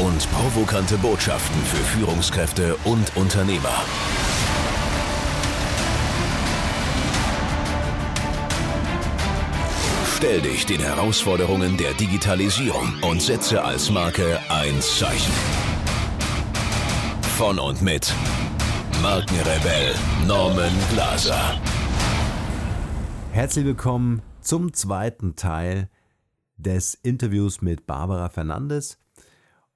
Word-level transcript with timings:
und 0.00 0.30
provokante 0.30 0.96
Botschaften 0.96 1.60
für 1.62 1.76
Führungskräfte 1.76 2.76
und 2.84 3.16
Unternehmer. 3.16 3.84
Stell 10.16 10.40
dich 10.40 10.64
den 10.66 10.80
Herausforderungen 10.80 11.76
der 11.76 11.92
Digitalisierung 11.94 12.94
und 13.02 13.20
setze 13.20 13.62
als 13.62 13.90
Marke 13.90 14.38
ein 14.48 14.80
Zeichen. 14.80 15.32
Von 17.36 17.58
und 17.58 17.82
mit 17.82 18.14
Markenrebell 19.02 19.94
Norman 20.26 20.72
Glaser. 20.92 21.60
Herzlich 23.32 23.64
willkommen 23.64 24.22
zum 24.40 24.72
zweiten 24.72 25.36
Teil 25.36 25.90
des 26.56 26.94
Interviews 26.94 27.62
mit 27.62 27.86
Barbara 27.86 28.28
Fernandes. 28.28 28.98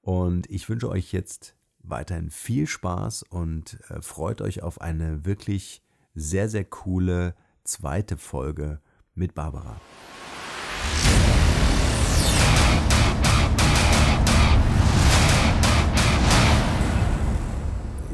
Und 0.05 0.51
ich 0.51 0.69
wünsche 0.69 0.91
euch 0.91 1.13
jetzt 1.13 1.55
weiterhin 1.79 2.31
viel 2.31 2.67
Spaß 2.67 3.23
und 3.23 3.79
äh, 3.89 4.03
freut 4.03 4.43
euch 4.43 4.63
auf 4.63 4.83
eine 4.83 5.25
wirklich 5.25 5.83
sehr, 6.15 6.51
sehr 6.51 6.65
coole 6.65 7.35
zweite 7.65 8.19
Folge 8.19 8.81
mit 9.15 9.35
Barbara. 9.35 9.81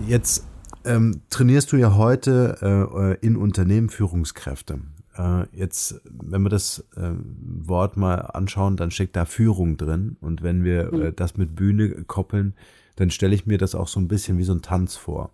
Jetzt 0.07 0.47
ähm, 0.85 1.23
trainierst 1.29 1.73
du 1.73 1.77
ja 1.77 1.97
heute 1.97 3.19
äh, 3.21 3.27
in 3.27 3.37
Unternehmen 3.37 3.91
Führungskräfte. 3.91 4.79
Äh, 5.21 5.47
jetzt, 5.53 6.01
wenn 6.05 6.43
wir 6.43 6.49
das 6.49 6.87
äh, 6.97 7.11
Wort 7.13 7.97
mal 7.97 8.17
anschauen, 8.17 8.77
dann 8.77 8.91
steckt 8.91 9.17
da 9.17 9.25
Führung 9.25 9.77
drin. 9.77 10.17
Und 10.21 10.43
wenn 10.43 10.65
wir 10.65 10.93
mhm. 10.93 11.03
äh, 11.03 11.13
das 11.13 11.37
mit 11.37 11.55
Bühne 11.55 12.05
koppeln, 12.05 12.55
dann 12.97 13.11
stelle 13.11 13.35
ich 13.35 13.47
mir 13.47 13.59
das 13.59 13.75
auch 13.75 13.89
so 13.89 14.01
ein 14.01 14.09
bisschen 14.09 14.39
wie 14.39 14.45
so 14.45 14.55
ein 14.55 14.63
Tanz 14.63 14.97
vor. 14.97 15.31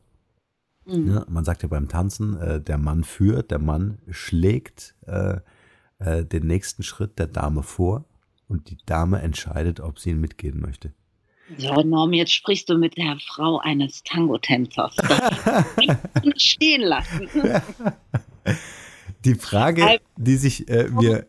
Mhm. 0.86 1.14
Ja, 1.14 1.26
man 1.28 1.44
sagt 1.44 1.62
ja 1.62 1.68
beim 1.68 1.88
Tanzen, 1.88 2.38
äh, 2.38 2.60
der 2.60 2.78
Mann 2.78 3.04
führt, 3.04 3.50
der 3.50 3.58
Mann 3.58 3.98
schlägt 4.10 4.94
äh, 5.06 5.38
äh, 5.98 6.24
den 6.24 6.46
nächsten 6.46 6.82
Schritt 6.82 7.18
der 7.18 7.26
Dame 7.26 7.62
vor 7.62 8.04
und 8.48 8.70
die 8.70 8.78
Dame 8.86 9.20
entscheidet, 9.20 9.80
ob 9.80 9.98
sie 9.98 10.10
ihn 10.10 10.20
mitgehen 10.20 10.60
möchte. 10.60 10.92
So, 11.58 11.74
Norm, 11.74 12.12
jetzt 12.12 12.32
sprichst 12.32 12.68
du 12.68 12.76
mit 12.76 12.96
der 12.96 13.18
Frau 13.24 13.60
eines 13.60 14.02
Tango-Tänzers. 14.02 14.96
Stehen 16.36 16.82
lassen. 16.82 17.28
Die 19.26 19.34
Frage, 19.34 20.00
die 20.16 20.36
sich 20.36 20.68
äh, 20.68 20.88
wir. 20.98 21.26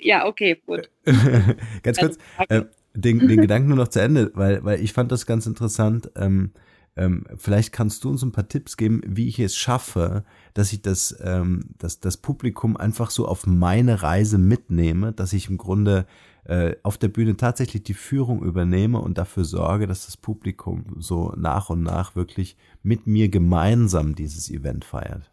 Ja, 0.00 0.26
okay, 0.26 0.60
gut. 0.66 0.90
ganz 1.82 1.98
kurz, 1.98 2.18
äh, 2.48 2.64
den, 2.94 3.26
den 3.26 3.40
Gedanken 3.40 3.68
nur 3.68 3.78
noch 3.78 3.88
zu 3.88 4.00
Ende, 4.00 4.30
weil, 4.34 4.62
weil 4.64 4.80
ich 4.82 4.92
fand 4.92 5.10
das 5.10 5.26
ganz 5.26 5.46
interessant. 5.46 6.10
Ähm, 6.14 6.52
ähm, 6.96 7.24
vielleicht 7.36 7.72
kannst 7.72 8.04
du 8.04 8.10
uns 8.10 8.22
ein 8.22 8.32
paar 8.32 8.48
Tipps 8.48 8.76
geben, 8.76 9.02
wie 9.06 9.28
ich 9.28 9.38
es 9.38 9.56
schaffe, 9.56 10.24
dass 10.52 10.72
ich 10.72 10.82
das, 10.82 11.16
ähm, 11.22 11.70
dass 11.78 12.00
das 12.00 12.16
Publikum 12.16 12.76
einfach 12.76 13.10
so 13.10 13.26
auf 13.26 13.46
meine 13.46 14.02
Reise 14.02 14.36
mitnehme, 14.36 15.12
dass 15.12 15.32
ich 15.32 15.48
im 15.48 15.58
Grunde 15.58 16.06
äh, 16.44 16.74
auf 16.82 16.98
der 16.98 17.08
Bühne 17.08 17.36
tatsächlich 17.36 17.84
die 17.84 17.94
Führung 17.94 18.42
übernehme 18.42 19.00
und 19.00 19.16
dafür 19.16 19.44
sorge, 19.44 19.86
dass 19.86 20.06
das 20.06 20.16
Publikum 20.16 20.96
so 20.98 21.32
nach 21.36 21.70
und 21.70 21.82
nach 21.82 22.16
wirklich 22.16 22.56
mit 22.82 23.06
mir 23.06 23.28
gemeinsam 23.28 24.14
dieses 24.14 24.50
Event 24.50 24.84
feiert. 24.84 25.30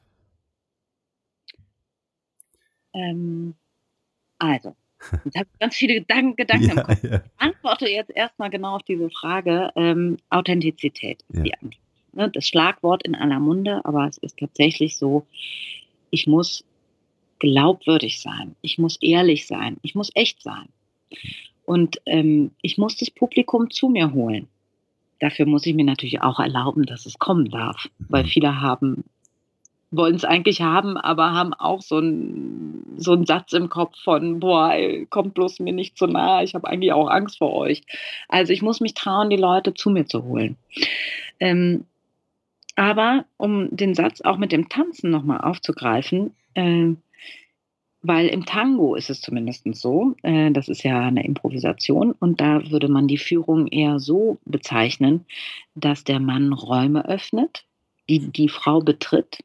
Ähm, 2.96 3.54
also, 4.40 4.76
ich 5.26 5.36
habe 5.36 5.50
ganz 5.60 5.76
viele 5.76 5.96
Gedanken, 5.96 6.36
Gedanken 6.36 6.66
ja, 6.66 6.72
im 6.72 6.84
Kopf. 6.84 7.04
Ja. 7.04 7.16
Ich 7.18 7.32
antworte 7.38 7.90
jetzt 7.90 8.12
erstmal 8.12 8.50
genau 8.50 8.76
auf 8.76 8.84
diese 8.84 9.10
Frage. 9.10 9.72
Ähm, 9.76 10.18
Authentizität 10.30 11.24
ist 11.30 11.38
ja. 11.38 11.44
die 11.44 11.54
Antwort. 11.54 11.82
Ne, 12.14 12.30
das 12.30 12.48
Schlagwort 12.48 13.04
in 13.04 13.14
aller 13.14 13.42
Munde, 13.42 13.82
aber 13.84 14.08
es 14.08 14.18
ist 14.18 14.40
tatsächlich 14.40 14.96
so, 14.96 15.28
ich 16.12 16.28
muss 16.28 16.64
glaubwürdig 17.40 18.22
sein, 18.22 18.56
ich 18.62 18.78
muss 18.78 18.98
ehrlich 19.02 19.48
sein, 19.48 19.76
ich 19.82 19.96
muss 19.96 20.12
echt 20.16 20.42
sein. 20.42 20.70
Und 21.66 22.00
ähm, 22.06 22.52
ich 22.62 22.78
muss 22.78 22.96
das 22.96 23.12
Publikum 23.12 23.70
zu 23.70 23.90
mir 23.90 24.14
holen. 24.14 24.48
Dafür 25.20 25.46
muss 25.46 25.66
ich 25.66 25.76
mir 25.76 25.84
natürlich 25.84 26.22
auch 26.22 26.40
erlauben, 26.40 26.86
dass 26.86 27.06
es 27.06 27.20
kommen 27.20 27.50
darf, 27.50 27.90
weil 28.00 28.24
mhm. 28.24 28.28
viele 28.28 28.62
haben 28.62 29.04
wollen 29.96 30.16
es 30.16 30.26
eigentlich 30.26 30.62
haben, 30.62 30.98
aber 30.98 31.34
haben 31.34 31.54
auch 31.54 31.82
so 31.82 31.98
einen 31.98 32.96
so 32.98 33.22
Satz 33.24 33.54
im 33.54 33.70
Kopf 33.70 33.98
von, 34.04 34.40
boah, 34.40 34.74
kommt 35.10 35.34
bloß 35.34 35.60
mir 35.60 35.74
nicht 35.74 35.98
zu 35.98 36.08
nah, 36.08 36.44
ich 36.44 36.56
habe 36.56 36.68
eigentlich 36.68 36.94
auch 36.94 37.10
Angst 37.10 37.38
vor 37.38 37.54
euch. 37.54 37.84
Also 38.30 38.54
ich 38.54 38.62
muss 38.62 38.82
mich 38.82 38.94
trauen, 38.94 39.30
die 39.30 39.38
Leute 39.38 39.74
zu 39.74 39.90
mir 39.90 40.06
zu 40.06 40.24
holen. 40.24 40.58
Ähm, 41.40 41.86
aber 42.76 43.26
um 43.38 43.76
den 43.76 43.94
Satz 43.94 44.22
auch 44.22 44.38
mit 44.38 44.52
dem 44.52 44.70
Tanzen 44.70 45.10
nochmal 45.10 45.42
aufzugreifen, 45.42 46.36
äh, 46.54 46.94
weil 48.02 48.28
im 48.28 48.46
Tango 48.46 48.96
ist 48.96 49.10
es 49.10 49.22
zumindest 49.22 49.66
so, 49.74 50.16
äh, 50.22 50.52
das 50.52 50.68
ist 50.68 50.84
ja 50.84 51.00
eine 51.00 51.26
Improvisation 51.26 52.12
und 52.12 52.40
da 52.40 52.70
würde 52.70 52.88
man 52.88 53.08
die 53.08 53.18
Führung 53.18 53.68
eher 53.68 54.00
so 54.00 54.38
bezeichnen, 54.46 55.26
dass 55.74 56.04
der 56.04 56.20
Mann 56.20 56.54
Räume 56.54 57.08
öffnet, 57.08 57.66
die 58.10 58.32
die 58.32 58.50
Frau 58.50 58.82
betritt 58.82 59.40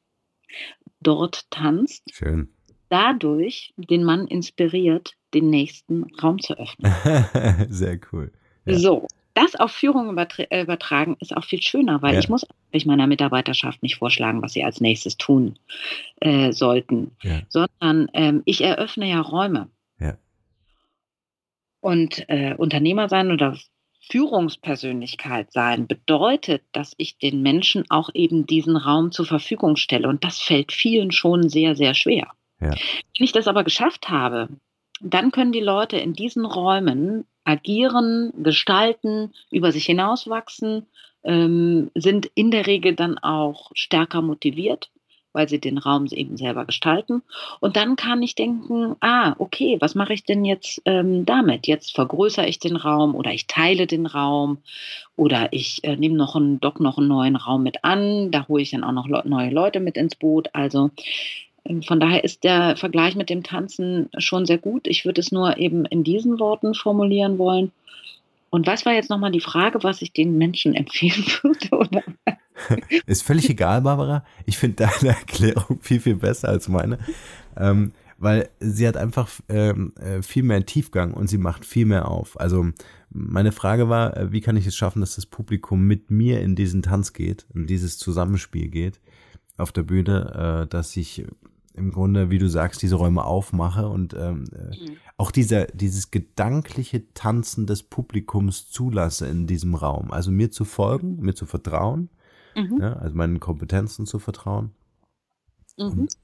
dort 1.01 1.51
tanzt, 1.51 2.03
Schön. 2.13 2.49
dadurch 2.89 3.73
den 3.77 4.05
Mann 4.05 4.27
inspiriert, 4.27 5.15
den 5.35 5.51
nächsten 5.51 6.05
Raum 6.23 6.39
zu 6.41 6.59
öffnen. 6.59 6.93
Sehr 7.69 7.99
cool. 8.13 8.33
Ja. 8.67 8.79
So, 8.79 9.07
das 9.35 9.55
auf 9.55 9.71
Führung 9.71 10.17
äh, 10.19 10.63
übertragen 10.63 11.17
ist 11.21 11.37
auch 11.37 11.45
viel 11.45 11.63
schöner, 11.63 12.03
weil 12.03 12.15
ja. 12.15 12.21
ich 12.21 12.29
muss 12.29 12.47
ich 12.73 12.87
meiner 12.87 13.07
Mitarbeiterschaft 13.07 13.83
nicht 13.83 13.97
vorschlagen, 13.97 14.43
was 14.43 14.53
sie 14.53 14.65
als 14.65 14.81
nächstes 14.81 15.17
tun 15.17 15.59
äh, 16.21 16.53
sollten, 16.53 17.13
ja. 17.23 17.41
sondern 17.49 18.09
ähm, 18.13 18.43
ich 18.45 18.63
eröffne 18.63 19.09
ja 19.09 19.21
Räume. 19.21 19.69
Und 21.81 22.29
äh, 22.29 22.55
Unternehmer 22.57 23.09
sein 23.09 23.33
oder 23.33 23.57
Führungspersönlichkeit 24.01 25.53
sein 25.53 25.87
bedeutet, 25.87 26.63
dass 26.73 26.95
ich 26.97 27.19
den 27.19 27.43
Menschen 27.43 27.85
auch 27.91 28.11
eben 28.15 28.47
diesen 28.47 28.77
Raum 28.77 29.13
zur 29.13 29.27
Verfügung 29.27 29.77
stelle. 29.77 30.09
Und 30.09 30.25
das 30.25 30.41
fällt 30.41 30.73
vielen 30.73 31.13
schon 31.13 31.49
sehr, 31.49 31.77
sehr 31.77 31.95
schwer. 31.95 32.29
Ja. 32.61 32.71
Wenn 32.71 33.25
ich 33.25 33.33
das 33.33 33.49
aber 33.49 33.65
geschafft 33.65 34.09
habe, 34.09 34.49
dann 35.01 35.31
können 35.33 35.53
die 35.53 35.61
Leute 35.61 35.97
in 35.97 36.13
diesen 36.13 36.45
Räumen 36.45 37.25
agieren, 37.45 38.33
gestalten, 38.43 39.33
über 39.51 39.73
sich 39.73 39.87
hinauswachsen, 39.87 40.87
ähm, 41.25 41.91
sind 41.95 42.31
in 42.35 42.51
der 42.51 42.67
Regel 42.67 42.95
dann 42.95 43.19
auch 43.19 43.71
stärker 43.75 44.23
motiviert 44.23 44.91
weil 45.33 45.49
sie 45.49 45.61
den 45.61 45.79
Raum 45.79 46.07
eben 46.11 46.37
selber 46.37 46.65
gestalten. 46.65 47.23
Und 47.61 47.77
dann 47.77 47.97
kann 47.97 48.23
ich 48.23 48.35
denken, 48.35 48.97
ah, 49.01 49.35
okay, 49.39 49.77
was 49.81 49.95
mache 49.95 50.13
ich 50.13 50.25
denn 50.25 50.45
jetzt 50.45 50.83
ähm, 50.85 51.25
damit? 51.25 51.67
Jetzt 51.67 51.95
vergrößere 51.95 52.47
ich 52.47 52.59
den 52.59 52.77
Raum 52.77 53.15
oder 53.15 53.33
ich 53.33 53.47
teile 53.47 53.87
den 53.87 54.07
Raum 54.07 54.59
oder 55.17 55.53
ich 55.53 55.85
äh, 55.85 55.97
nehme 55.97 56.17
noch 56.17 56.37
einen, 56.37 56.61
doch 56.61 56.79
noch 56.79 56.99
einen 56.99 57.09
neuen 57.09 57.37
Raum 57.37 57.63
mit 57.63 57.85
an. 57.85 58.31
Da 58.31 58.49
hole 58.49 58.63
ich 58.63 58.71
dann 58.71 58.85
auch 58.85 58.93
noch 58.93 59.09
le 59.09 59.23
neue 59.25 59.51
Leute 59.51 59.81
mit 59.81 59.97
ins 59.97 60.17
Boot. 60.17 60.49
Also 60.53 60.91
ähm, 61.65 61.83
von 61.83 62.01
daher 62.01 62.25
ist 62.25 62.45
der 62.45 62.77
Vergleich 62.77 63.15
mit 63.15 63.31
dem 63.31 63.43
Tanzen 63.43 64.09
schon 64.19 64.47
sehr 64.47 64.59
gut. 64.59 64.87
Ich 64.87 65.05
würde 65.05 65.21
es 65.21 65.33
nur 65.33 65.59
eben 65.59 65.85
in 65.85 66.05
diesen 66.05 66.41
Worten 66.41 66.75
formulieren 66.75 67.39
wollen. 67.39 67.73
Und 68.51 68.67
was 68.67 68.85
war 68.85 68.95
jetzt 68.95 69.11
nochmal 69.11 69.31
die 69.31 69.41
Frage, 69.41 69.83
was 69.83 70.03
ich 70.03 70.13
den 70.13 70.37
Menschen 70.37 70.75
empfehlen 70.75 71.25
würde? 71.43 71.77
Oder? 71.77 72.03
Ist 73.07 73.23
völlig 73.23 73.49
egal, 73.51 73.83
Barbara. 73.83 74.25
Ich 74.47 74.59
finde 74.59 74.87
deine 74.87 75.09
Erklärung 75.17 75.79
viel, 75.81 76.01
viel 76.01 76.17
besser 76.17 76.49
als 76.49 76.69
meine. 76.69 76.99
Ähm, 77.57 77.93
weil 78.19 78.51
sie 78.61 78.87
hat 78.87 78.99
einfach 78.99 79.31
ähm, 79.49 79.95
äh, 79.99 80.21
viel 80.23 80.43
mehr 80.43 80.65
Tiefgang 80.67 81.15
und 81.15 81.29
sie 81.29 81.39
macht 81.39 81.65
viel 81.65 81.87
mehr 81.87 82.09
auf. 82.09 82.39
Also 82.39 82.67
meine 83.09 83.51
Frage 83.51 83.89
war, 83.89 84.15
äh, 84.17 84.31
wie 84.31 84.43
kann 84.43 84.57
ich 84.57 84.67
es 84.67 84.77
schaffen, 84.77 85.01
dass 85.01 85.17
das 85.17 85.25
Publikum 85.25 85.87
mit 85.87 86.11
mir 86.11 86.43
in 86.43 86.55
diesen 86.55 86.83
Tanz 86.83 87.15
geht, 87.15 87.47
in 87.55 87.67
dieses 87.67 87.97
Zusammenspiel 87.99 88.69
geht 88.69 89.01
auf 89.57 89.73
der 89.73 89.85
Bühne, 89.85 90.65
äh, 90.65 90.67
dass 90.69 90.97
ich 90.97 91.25
im 91.75 91.93
Grunde, 91.93 92.31
wie 92.31 92.39
du 92.39 92.49
sagst, 92.49 92.83
diese 92.83 92.97
Räume 92.97 93.25
aufmache 93.25 93.89
und 93.89 94.13
ähm, 94.13 94.45
äh, 94.53 94.77
mhm. 94.77 94.97
auch 95.17 95.31
dieser, 95.31 95.67
dieses 95.67 96.11
gedankliche 96.11 97.13
Tanzen 97.15 97.67
des 97.67 97.83
Publikums 97.83 98.71
zulasse 98.71 99.29
in 99.29 99.47
diesem 99.47 99.75
Raum. 99.75 100.11
Also 100.11 100.31
mir 100.31 100.51
zu 100.51 100.67
folgen, 100.67 101.21
mir 101.21 101.35
zu 101.35 101.47
vertrauen 101.47 102.11
Mhm. 102.61 102.81
Ja, 102.81 102.95
also 102.95 103.17
meinen 103.17 103.41
Kompetenzen 103.41 104.07
zu 104.07 104.19
vertrauen. 104.19 104.73
Mhm. 105.77 105.85
Und, 105.87 106.15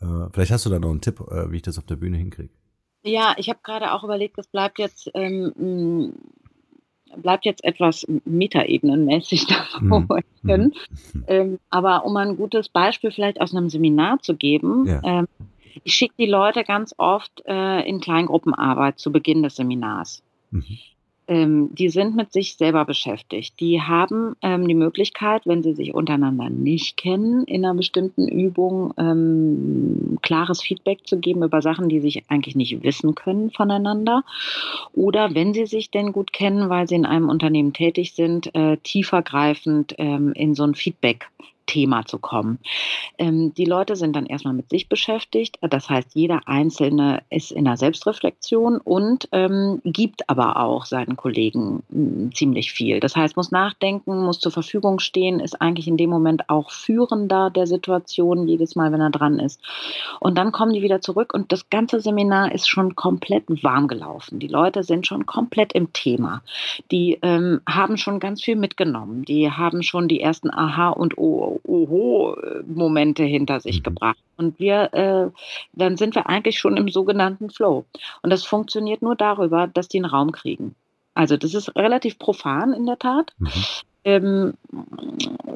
äh, 0.00 0.30
vielleicht 0.32 0.52
hast 0.52 0.66
du 0.66 0.70
da 0.70 0.78
noch 0.78 0.90
einen 0.90 1.00
Tipp, 1.00 1.20
äh, 1.20 1.50
wie 1.50 1.56
ich 1.56 1.62
das 1.62 1.78
auf 1.78 1.86
der 1.86 1.96
Bühne 1.96 2.16
hinkriege. 2.16 2.52
Ja, 3.04 3.34
ich 3.36 3.48
habe 3.48 3.60
gerade 3.62 3.92
auch 3.92 4.04
überlegt, 4.04 4.38
das 4.38 4.48
bleibt 4.48 4.78
jetzt, 4.78 5.10
ähm, 5.14 6.12
bleibt 7.16 7.44
jetzt 7.44 7.64
etwas 7.64 8.06
metaebenenmäßig 8.24 9.46
davor. 9.80 10.20
Mhm. 10.42 10.50
mhm. 11.12 11.24
Ähm, 11.26 11.58
aber 11.70 12.04
um 12.04 12.16
ein 12.16 12.36
gutes 12.36 12.68
Beispiel 12.68 13.10
vielleicht 13.10 13.40
aus 13.40 13.54
einem 13.54 13.70
Seminar 13.70 14.20
zu 14.20 14.36
geben, 14.36 14.86
ja. 14.86 15.00
ähm, 15.04 15.28
ich 15.84 15.94
schicke 15.94 16.14
die 16.18 16.26
Leute 16.26 16.64
ganz 16.64 16.94
oft 16.98 17.42
äh, 17.46 17.88
in 17.88 18.00
Kleingruppenarbeit 18.00 18.98
zu 18.98 19.12
Beginn 19.12 19.42
des 19.42 19.56
Seminars. 19.56 20.22
Mhm 20.50 20.78
ähm, 21.28 21.68
die 21.74 21.90
sind 21.90 22.16
mit 22.16 22.32
sich 22.32 22.56
selber 22.56 22.84
beschäftigt. 22.84 23.60
Die 23.60 23.80
haben 23.80 24.34
ähm, 24.42 24.66
die 24.66 24.74
Möglichkeit, 24.74 25.42
wenn 25.44 25.62
sie 25.62 25.74
sich 25.74 25.94
untereinander 25.94 26.48
nicht 26.48 26.96
kennen, 26.96 27.44
in 27.44 27.64
einer 27.64 27.74
bestimmten 27.74 28.26
Übung 28.26 28.94
ähm, 28.96 30.18
klares 30.22 30.62
Feedback 30.62 31.06
zu 31.06 31.18
geben 31.18 31.42
über 31.42 31.60
Sachen, 31.60 31.88
die 31.88 32.00
sich 32.00 32.24
eigentlich 32.28 32.56
nicht 32.56 32.82
wissen 32.82 33.14
können 33.14 33.50
voneinander. 33.50 34.24
Oder 34.94 35.34
wenn 35.34 35.52
sie 35.52 35.66
sich 35.66 35.90
denn 35.90 36.12
gut 36.12 36.32
kennen, 36.32 36.70
weil 36.70 36.88
sie 36.88 36.96
in 36.96 37.06
einem 37.06 37.28
Unternehmen 37.28 37.74
tätig 37.74 38.14
sind, 38.14 38.54
äh, 38.54 38.78
tiefergreifend 38.78 39.94
ähm, 39.98 40.32
in 40.32 40.54
so 40.54 40.64
ein 40.64 40.74
Feedback 40.74 41.28
Thema 41.68 42.04
zu 42.04 42.18
kommen. 42.18 42.58
Ähm, 43.18 43.54
die 43.54 43.66
Leute 43.66 43.94
sind 43.94 44.16
dann 44.16 44.26
erstmal 44.26 44.54
mit 44.54 44.70
sich 44.70 44.88
beschäftigt. 44.88 45.58
Das 45.60 45.88
heißt, 45.88 46.14
jeder 46.14 46.40
Einzelne 46.46 47.22
ist 47.30 47.52
in 47.52 47.64
der 47.64 47.76
Selbstreflexion 47.76 48.78
und 48.78 49.28
ähm, 49.30 49.80
gibt 49.84 50.28
aber 50.28 50.56
auch 50.56 50.86
seinen 50.86 51.16
Kollegen 51.16 51.84
mh, 51.90 51.92
hm, 51.92 52.34
ziemlich 52.34 52.72
viel. 52.72 52.98
Das 52.98 53.14
heißt, 53.14 53.36
muss 53.36 53.52
nachdenken, 53.52 54.24
muss 54.24 54.40
zur 54.40 54.50
Verfügung 54.50 54.98
stehen, 54.98 55.38
ist 55.38 55.60
eigentlich 55.60 55.86
in 55.86 55.96
dem 55.96 56.10
Moment 56.10 56.48
auch 56.48 56.72
führender 56.72 57.50
der 57.50 57.66
Situation 57.66 58.48
jedes 58.48 58.74
Mal, 58.74 58.90
wenn 58.90 59.00
er 59.00 59.10
dran 59.10 59.38
ist. 59.38 59.60
Und 60.18 60.38
dann 60.38 60.50
kommen 60.50 60.72
die 60.72 60.82
wieder 60.82 61.00
zurück 61.00 61.34
und 61.34 61.52
das 61.52 61.68
ganze 61.68 62.00
Seminar 62.00 62.52
ist 62.52 62.68
schon 62.68 62.96
komplett 62.96 63.44
warm 63.62 63.88
gelaufen. 63.88 64.38
Die 64.38 64.48
Leute 64.48 64.82
sind 64.82 65.06
schon 65.06 65.26
komplett 65.26 65.74
im 65.74 65.92
Thema. 65.92 66.42
Die 66.90 67.18
ähm, 67.20 67.60
haben 67.68 67.98
schon 67.98 68.20
ganz 68.20 68.42
viel 68.42 68.56
mitgenommen. 68.56 69.24
Die 69.26 69.50
haben 69.50 69.82
schon 69.82 70.08
die 70.08 70.20
ersten 70.20 70.50
Aha 70.50 70.88
und 70.88 71.18
Oh 71.18 71.57
Oho-Momente 71.64 73.24
hinter 73.24 73.60
sich 73.60 73.78
mhm. 73.78 73.82
gebracht. 73.84 74.18
Und 74.36 74.58
wir, 74.58 74.92
äh, 74.94 75.30
dann 75.72 75.96
sind 75.96 76.14
wir 76.14 76.28
eigentlich 76.28 76.58
schon 76.58 76.76
im 76.76 76.88
sogenannten 76.88 77.50
Flow. 77.50 77.84
Und 78.22 78.30
das 78.30 78.44
funktioniert 78.44 79.02
nur 79.02 79.16
darüber, 79.16 79.66
dass 79.66 79.88
die 79.88 79.98
einen 79.98 80.06
Raum 80.06 80.32
kriegen. 80.32 80.74
Also 81.14 81.36
das 81.36 81.54
ist 81.54 81.74
relativ 81.74 82.18
profan 82.18 82.72
in 82.72 82.86
der 82.86 82.98
Tat. 82.98 83.32
Mhm. 83.38 83.50
Ähm, 84.04 84.54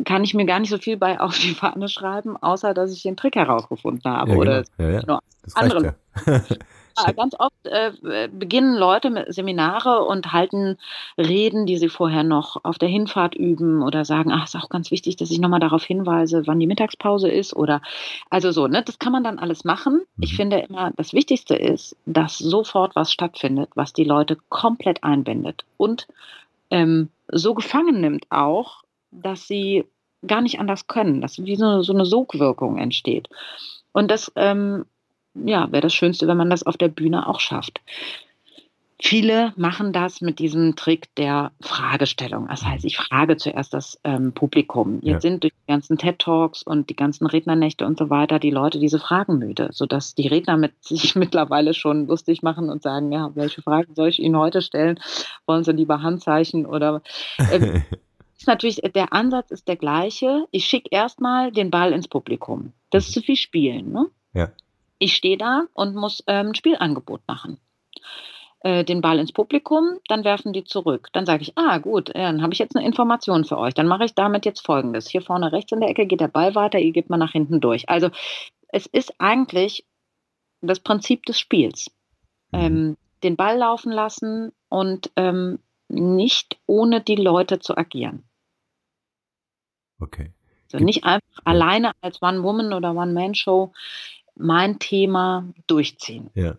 kann 0.05 0.25
ich 0.25 0.35
mir 0.35 0.45
gar 0.45 0.59
nicht 0.59 0.71
so 0.71 0.79
viel 0.79 0.97
bei 0.97 1.21
auf 1.21 1.39
die 1.39 1.55
Fahne 1.55 1.89
schreiben, 1.89 2.37
außer 2.37 2.75
dass 2.75 2.93
ich 2.93 3.03
den 3.03 3.17
Trick 3.17 3.37
herausgefunden 3.37 4.11
habe. 4.11 4.33
Ja, 4.33 4.37
genau. 4.37 4.41
Oder 4.41 4.65
ja, 4.79 5.01
ja. 5.01 5.21
andere. 5.55 5.95
Ja, 6.97 7.13
ganz 7.13 7.35
oft 7.39 7.67
äh, 7.67 8.29
beginnen 8.29 8.77
Leute 8.77 9.11
mit 9.11 9.33
Seminare 9.33 10.05
und 10.05 10.33
halten 10.33 10.77
Reden, 11.19 11.67
die 11.67 11.77
sie 11.77 11.89
vorher 11.89 12.23
noch 12.23 12.65
auf 12.65 12.79
der 12.79 12.89
Hinfahrt 12.89 13.35
üben 13.35 13.83
oder 13.83 14.05
sagen, 14.05 14.33
ach, 14.33 14.45
ist 14.45 14.57
auch 14.57 14.69
ganz 14.69 14.91
wichtig, 14.91 15.17
dass 15.17 15.31
ich 15.31 15.39
nochmal 15.39 15.61
darauf 15.61 15.85
hinweise, 15.85 16.47
wann 16.47 16.61
die 16.61 16.67
Mittagspause 16.67 17.29
ist 17.29 17.55
oder 17.55 17.81
also 18.31 18.51
so, 18.51 18.67
ne? 18.67 18.83
Das 18.83 18.99
kann 18.99 19.13
man 19.13 19.25
dann 19.25 19.39
alles 19.39 19.65
machen. 19.65 20.03
Mhm. 20.17 20.23
Ich 20.23 20.37
finde 20.37 20.59
immer, 20.59 20.93
das 20.97 21.13
Wichtigste 21.13 21.55
ist, 21.55 21.97
dass 22.07 22.39
sofort 22.39 22.97
was 22.97 23.13
stattfindet, 23.13 23.71
was 23.75 23.93
die 23.93 24.05
Leute 24.05 24.37
komplett 24.49 25.05
einbindet 25.05 25.65
und 25.77 26.07
ähm, 26.71 27.11
so 27.29 27.55
gefangen 27.55 28.01
nimmt 28.01 28.27
auch, 28.31 28.83
dass 29.11 29.47
sie 29.47 29.85
gar 30.27 30.41
nicht 30.41 30.61
anders 30.61 30.87
können, 30.87 31.21
dass 31.21 31.39
wie 31.39 31.57
so, 31.57 31.83
so 31.83 31.93
eine 31.93 32.07
Sogwirkung 32.07 32.79
entsteht. 32.79 33.29
Und 33.93 34.11
das 34.11 34.33
ähm, 34.37 34.87
ja, 35.35 35.71
wäre 35.73 35.83
das 35.83 35.95
Schönste, 35.95 36.27
wenn 36.29 36.37
man 36.37 36.51
das 36.51 36.63
auf 36.65 36.77
der 36.77 36.89
Bühne 36.89 37.29
auch 37.29 37.41
schafft. 37.41 37.81
Viele 39.05 39.53
machen 39.57 39.93
das 39.93 40.21
mit 40.21 40.39
diesem 40.39 40.77
Trick 40.77 41.13
der 41.17 41.51
Fragestellung. 41.61 42.47
Das 42.47 42.65
heißt, 42.65 42.85
ich 42.85 42.99
frage 42.99 43.37
zuerst 43.37 43.75
das 43.75 43.99
ähm, 44.05 44.33
Publikum. 44.33 45.01
Jetzt 45.03 45.25
ja. 45.25 45.31
sind 45.31 45.43
durch 45.43 45.53
die 45.53 45.73
ganzen 45.73 45.99
TED-Talks 45.99 46.63
und 46.63 46.89
die 46.89 46.95
ganzen 46.95 47.27
Rednernächte 47.27 47.85
und 47.85 47.99
so 47.99 48.11
weiter 48.11 48.39
die 48.39 48.53
Leute 48.53 48.79
diese 48.79 49.01
Fragen 49.01 49.39
müde, 49.39 49.71
sodass 49.73 50.15
die 50.15 50.29
Redner 50.29 50.57
mit 50.57 50.73
sich 50.85 51.17
mittlerweile 51.17 51.75
schon 51.75 52.07
lustig 52.07 52.43
machen 52.45 52.71
und 52.71 52.85
sagen, 52.85 53.11
ja, 53.11 53.33
welche 53.35 53.61
Fragen 53.61 53.97
soll 53.97 54.09
ich 54.09 54.21
Ihnen 54.21 54.37
heute 54.37 54.63
stellen? 54.63 55.01
Wollen 55.47 55.65
Sie 55.65 55.73
lieber 55.73 56.01
Handzeichen 56.03 56.65
oder 56.65 57.03
ähm, 57.51 57.83
ist 58.39 58.47
natürlich, 58.47 58.83
der 58.95 59.13
Ansatz 59.13 59.51
ist 59.51 59.67
der 59.67 59.77
gleiche. 59.77 60.47
Ich 60.53 60.67
schicke 60.67 60.91
erstmal 60.93 61.51
den 61.51 61.73
Ball 61.73 61.93
ins 61.93 62.07
Publikum. 62.07 62.73
Das 62.91 63.09
ist 63.09 63.15
zu 63.15 63.21
viel 63.21 63.37
Spielen. 63.37 63.91
Ne? 63.91 64.07
Ja. 64.33 64.53
Ich 65.03 65.17
stehe 65.17 65.37
da 65.37 65.65
und 65.75 65.97
muss 65.97 66.23
ähm, 66.29 66.51
ein 66.51 66.55
Spielangebot 66.55 67.23
machen. 67.27 67.59
Äh, 68.61 68.85
den 68.85 69.01
Ball 69.01 69.19
ins 69.19 69.33
Publikum, 69.33 69.99
dann 70.07 70.23
werfen 70.23 70.53
die 70.53 70.63
zurück. 70.63 71.09
Dann 71.13 71.27
sage 71.27 71.43
ich, 71.43 71.59
ah 71.59 71.79
gut, 71.79 72.11
äh, 72.11 72.23
dann 72.23 72.41
habe 72.41 72.53
ich 72.53 72.61
jetzt 72.61 72.77
eine 72.77 72.87
Information 72.87 73.45
für 73.45 73.59
euch. 73.59 73.75
Dann 73.75 73.89
mache 73.89 74.05
ich 74.05 74.15
damit 74.15 74.45
jetzt 74.45 74.65
Folgendes. 74.65 75.09
Hier 75.09 75.21
vorne 75.21 75.51
rechts 75.51 75.73
in 75.73 75.81
der 75.81 75.89
Ecke 75.89 76.07
geht 76.07 76.21
der 76.21 76.29
Ball 76.29 76.55
weiter, 76.55 76.79
ihr 76.79 76.93
gebt 76.93 77.11
mal 77.11 77.17
nach 77.17 77.33
hinten 77.33 77.61
durch. 77.61 77.89
Also 77.89 78.11
es 78.69 78.87
ist 78.87 79.13
eigentlich 79.19 79.85
das 80.61 80.79
Prinzip 80.79 81.27
des 81.27 81.41
Spiels. 81.41 81.91
Mhm. 82.53 82.61
Ähm, 82.61 82.97
den 83.25 83.35
Ball 83.35 83.59
laufen 83.59 83.91
lassen 83.91 84.53
und 84.69 85.11
ähm, 85.17 85.59
nicht 85.89 86.61
ohne 86.67 87.01
die 87.01 87.17
Leute 87.17 87.59
zu 87.59 87.77
agieren. 87.77 88.23
Okay. 89.99 90.33
Also 90.73 90.85
nicht 90.85 91.03
einfach 91.03 91.41
alleine 91.45 91.91
als 92.01 92.23
One-Woman- 92.23 92.73
oder 92.73 92.95
One-Man-Show 92.95 93.73
mein 94.37 94.79
Thema 94.79 95.53
durchziehen. 95.67 96.31
Ja. 96.35 96.57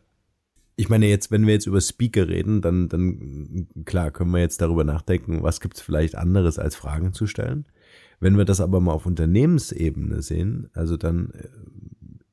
Ich 0.75 0.89
meine, 0.89 1.05
jetzt, 1.05 1.29
wenn 1.29 1.45
wir 1.45 1.53
jetzt 1.53 1.67
über 1.67 1.81
Speaker 1.81 2.27
reden, 2.27 2.61
dann, 2.61 2.89
dann 2.89 3.67
klar 3.85 4.09
können 4.09 4.31
wir 4.31 4.39
jetzt 4.39 4.59
darüber 4.59 4.83
nachdenken, 4.83 5.43
was 5.43 5.61
gibt 5.61 5.75
es 5.77 5.81
vielleicht 5.81 6.15
anderes 6.15 6.57
als 6.57 6.75
Fragen 6.75 7.13
zu 7.13 7.27
stellen. 7.27 7.65
Wenn 8.19 8.37
wir 8.37 8.45
das 8.45 8.59
aber 8.59 8.79
mal 8.79 8.93
auf 8.93 9.05
Unternehmensebene 9.05 10.21
sehen, 10.21 10.69
also 10.73 10.97
dann 10.97 11.31
äh, 11.31 11.47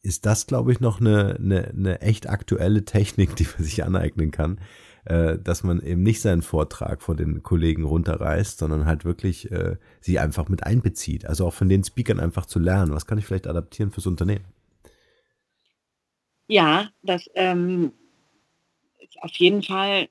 ist 0.02 0.24
das, 0.24 0.46
glaube 0.46 0.72
ich, 0.72 0.80
noch 0.80 1.00
eine, 1.00 1.36
eine, 1.36 1.68
eine 1.68 2.00
echt 2.00 2.28
aktuelle 2.30 2.84
Technik, 2.84 3.36
die 3.36 3.44
man 3.44 3.58
sich 3.64 3.84
aneignen 3.84 4.30
kann, 4.30 4.60
äh, 5.04 5.38
dass 5.38 5.62
man 5.62 5.80
eben 5.80 6.02
nicht 6.02 6.20
seinen 6.20 6.42
Vortrag 6.42 7.02
vor 7.02 7.16
den 7.16 7.42
Kollegen 7.42 7.84
runterreißt, 7.84 8.58
sondern 8.58 8.86
halt 8.86 9.04
wirklich 9.04 9.50
äh, 9.50 9.76
sie 10.00 10.18
einfach 10.18 10.48
mit 10.48 10.64
einbezieht. 10.64 11.26
Also 11.26 11.46
auch 11.46 11.54
von 11.54 11.68
den 11.68 11.84
Speakern 11.84 12.20
einfach 12.20 12.46
zu 12.46 12.58
lernen. 12.58 12.92
Was 12.92 13.06
kann 13.06 13.18
ich 13.18 13.26
vielleicht 13.26 13.46
adaptieren 13.46 13.90
fürs 13.90 14.06
Unternehmen? 14.06 14.44
Ja, 16.50 16.88
das 17.04 17.30
ähm, 17.36 17.92
ist 18.98 19.22
auf 19.22 19.32
jeden 19.36 19.62
Fall 19.62 20.08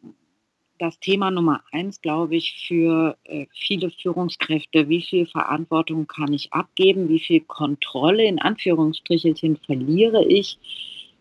das 0.77 0.97
Thema 1.01 1.31
Nummer 1.31 1.63
eins, 1.73 2.01
glaube 2.01 2.37
ich, 2.37 2.65
für 2.65 3.17
äh, 3.25 3.47
viele 3.51 3.91
Führungskräfte. 3.91 4.87
Wie 4.87 5.01
viel 5.01 5.25
Verantwortung 5.25 6.07
kann 6.07 6.31
ich 6.31 6.53
abgeben? 6.53 7.09
Wie 7.09 7.19
viel 7.19 7.41
Kontrolle 7.41 8.23
in 8.23 8.39
Anführungsstrichelchen 8.39 9.57
verliere 9.57 10.23
ich? 10.23 10.57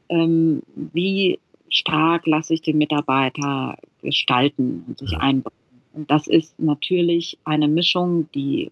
Ähm, 0.09 0.63
wie 0.77 1.41
stark 1.69 2.29
lasse 2.29 2.55
ich 2.55 2.63
den 2.63 2.79
Mitarbeiter 2.79 3.77
gestalten 4.01 4.85
und 4.87 5.01
sich 5.01 5.17
einbringen? 5.17 5.59
Und 5.95 6.09
das 6.13 6.29
ist 6.29 6.61
natürlich 6.61 7.39
eine 7.43 7.67
Mischung, 7.67 8.29
die 8.37 8.71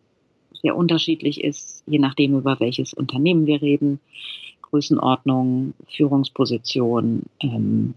sehr 0.63 0.77
unterschiedlich 0.77 1.43
ist, 1.43 1.83
je 1.89 1.99
nachdem, 1.99 2.39
über 2.39 2.61
welches 2.61 2.95
Unternehmen 2.95 3.49
wir 3.49 3.61
reden. 3.61 3.99
Größenordnung, 4.71 5.75
Führungsposition, 5.89 7.23
ähm, 7.41 7.95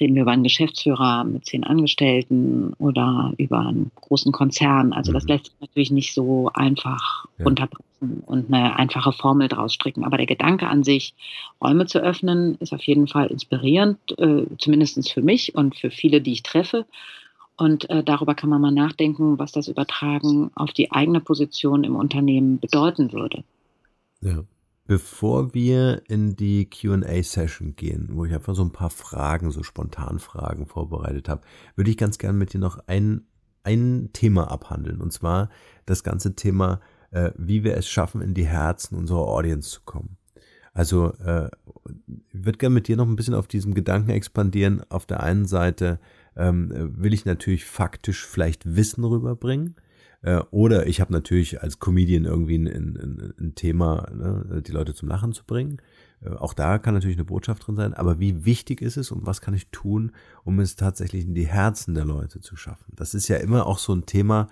reden 0.00 0.14
wir 0.14 0.22
über 0.22 0.30
einen 0.30 0.44
Geschäftsführer 0.44 1.24
mit 1.24 1.44
zehn 1.46 1.64
Angestellten 1.64 2.72
oder 2.78 3.32
über 3.36 3.60
einen 3.60 3.90
großen 3.96 4.32
Konzern. 4.32 4.92
Also 4.92 5.12
das 5.12 5.24
mhm. 5.24 5.28
lässt 5.30 5.46
sich 5.46 5.54
natürlich 5.60 5.90
nicht 5.90 6.14
so 6.14 6.50
einfach 6.54 7.26
ja. 7.38 7.44
runterbrechen 7.44 8.22
und 8.26 8.52
eine 8.52 8.76
einfache 8.76 9.12
Formel 9.12 9.48
draus 9.48 9.74
stricken. 9.74 10.04
Aber 10.04 10.16
der 10.16 10.26
Gedanke 10.26 10.68
an 10.68 10.84
sich, 10.84 11.14
Räume 11.60 11.86
zu 11.86 11.98
öffnen, 11.98 12.56
ist 12.60 12.72
auf 12.72 12.82
jeden 12.82 13.08
Fall 13.08 13.26
inspirierend, 13.26 13.98
äh, 14.18 14.46
zumindest 14.58 15.10
für 15.10 15.22
mich 15.22 15.54
und 15.54 15.76
für 15.76 15.90
viele, 15.90 16.20
die 16.20 16.32
ich 16.32 16.42
treffe. 16.42 16.86
Und 17.56 17.90
äh, 17.90 18.04
darüber 18.04 18.36
kann 18.36 18.50
man 18.50 18.60
mal 18.60 18.70
nachdenken, 18.70 19.38
was 19.40 19.50
das 19.50 19.66
Übertragen 19.66 20.52
auf 20.54 20.72
die 20.72 20.92
eigene 20.92 21.20
Position 21.20 21.82
im 21.82 21.96
Unternehmen 21.96 22.60
bedeuten 22.60 23.12
würde. 23.12 23.42
Ja. 24.20 24.44
Bevor 24.88 25.52
wir 25.52 26.00
in 26.08 26.34
die 26.34 26.70
QA-Session 26.70 27.76
gehen, 27.76 28.08
wo 28.12 28.24
ich 28.24 28.32
einfach 28.32 28.54
so 28.54 28.62
ein 28.62 28.72
paar 28.72 28.88
Fragen, 28.88 29.50
so 29.50 29.62
spontan 29.62 30.18
Fragen 30.18 30.64
vorbereitet 30.64 31.28
habe, 31.28 31.42
würde 31.76 31.90
ich 31.90 31.98
ganz 31.98 32.16
gerne 32.16 32.38
mit 32.38 32.54
dir 32.54 32.58
noch 32.58 32.78
ein, 32.86 33.26
ein 33.64 34.08
Thema 34.14 34.50
abhandeln. 34.50 35.02
Und 35.02 35.12
zwar 35.12 35.50
das 35.84 36.02
ganze 36.02 36.36
Thema, 36.36 36.80
äh, 37.10 37.32
wie 37.36 37.64
wir 37.64 37.76
es 37.76 37.86
schaffen, 37.86 38.22
in 38.22 38.32
die 38.32 38.46
Herzen 38.46 38.96
unserer 38.96 39.28
Audience 39.28 39.68
zu 39.68 39.82
kommen. 39.84 40.16
Also 40.72 41.12
äh, 41.18 41.50
ich 42.32 42.46
würde 42.46 42.56
gerne 42.56 42.74
mit 42.74 42.88
dir 42.88 42.96
noch 42.96 43.06
ein 43.06 43.16
bisschen 43.16 43.34
auf 43.34 43.46
diesem 43.46 43.74
Gedanken 43.74 44.08
expandieren. 44.08 44.80
Auf 44.88 45.04
der 45.04 45.22
einen 45.22 45.44
Seite 45.44 46.00
ähm, 46.34 46.72
will 46.96 47.12
ich 47.12 47.26
natürlich 47.26 47.66
faktisch 47.66 48.26
vielleicht 48.26 48.74
Wissen 48.74 49.04
rüberbringen 49.04 49.76
äh, 50.22 50.40
oder 50.50 50.86
ich 50.86 51.00
habe 51.00 51.12
natürlich 51.12 51.62
als 51.62 51.78
Comedian 51.78 52.24
irgendwie 52.24 52.56
ein, 52.56 52.66
ein, 52.66 53.34
ein 53.38 53.54
Thema, 53.54 54.08
ne, 54.12 54.62
die 54.66 54.72
Leute 54.72 54.94
zum 54.94 55.08
Lachen 55.08 55.32
zu 55.32 55.44
bringen. 55.44 55.80
Äh, 56.20 56.30
auch 56.30 56.54
da 56.54 56.78
kann 56.78 56.94
natürlich 56.94 57.16
eine 57.16 57.24
Botschaft 57.24 57.66
drin 57.66 57.76
sein. 57.76 57.94
Aber 57.94 58.18
wie 58.18 58.44
wichtig 58.44 58.82
ist 58.82 58.96
es 58.96 59.10
und 59.10 59.26
was 59.26 59.40
kann 59.40 59.54
ich 59.54 59.70
tun, 59.70 60.12
um 60.44 60.58
es 60.60 60.76
tatsächlich 60.76 61.24
in 61.24 61.34
die 61.34 61.46
Herzen 61.46 61.94
der 61.94 62.04
Leute 62.04 62.40
zu 62.40 62.56
schaffen? 62.56 62.92
Das 62.96 63.14
ist 63.14 63.28
ja 63.28 63.36
immer 63.36 63.66
auch 63.66 63.78
so 63.78 63.94
ein 63.94 64.06
Thema, 64.06 64.48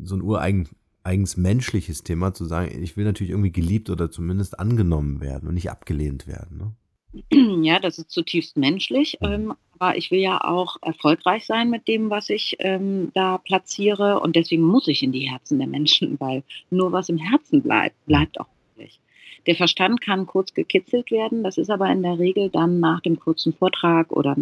so 0.00 0.16
ein 0.16 0.22
ureigen 0.22 0.68
eigens 1.04 1.38
menschliches 1.38 2.02
Thema, 2.02 2.34
zu 2.34 2.44
sagen, 2.44 2.82
ich 2.82 2.96
will 2.98 3.04
natürlich 3.04 3.30
irgendwie 3.30 3.52
geliebt 3.52 3.88
oder 3.88 4.10
zumindest 4.10 4.58
angenommen 4.58 5.22
werden 5.22 5.48
und 5.48 5.54
nicht 5.54 5.70
abgelehnt 5.70 6.26
werden. 6.26 6.58
Ne? 6.58 6.72
Ja, 7.62 7.78
das 7.78 7.98
ist 7.98 8.10
zutiefst 8.10 8.56
menschlich. 8.56 9.18
Mhm. 9.20 9.32
Ähm, 9.32 9.54
aber 9.78 9.96
ich 9.96 10.10
will 10.10 10.18
ja 10.18 10.42
auch 10.42 10.76
erfolgreich 10.82 11.46
sein 11.46 11.70
mit 11.70 11.86
dem, 11.86 12.10
was 12.10 12.30
ich 12.30 12.56
ähm, 12.58 13.10
da 13.14 13.38
platziere. 13.38 14.20
Und 14.20 14.36
deswegen 14.36 14.62
muss 14.62 14.88
ich 14.88 15.02
in 15.02 15.12
die 15.12 15.30
Herzen 15.30 15.58
der 15.58 15.68
Menschen, 15.68 16.16
weil 16.20 16.42
nur 16.70 16.92
was 16.92 17.08
im 17.08 17.18
Herzen 17.18 17.62
bleibt, 17.62 17.94
bleibt 18.06 18.40
auch 18.40 18.48
wirklich. 18.74 19.00
Der 19.46 19.56
Verstand 19.56 20.00
kann 20.00 20.26
kurz 20.26 20.52
gekitzelt 20.52 21.10
werden. 21.10 21.42
Das 21.44 21.58
ist 21.58 21.70
aber 21.70 21.90
in 21.90 22.02
der 22.02 22.18
Regel 22.18 22.50
dann 22.50 22.80
nach 22.80 23.00
dem 23.00 23.18
kurzen 23.18 23.52
Vortrag 23.52 24.12
oder 24.12 24.36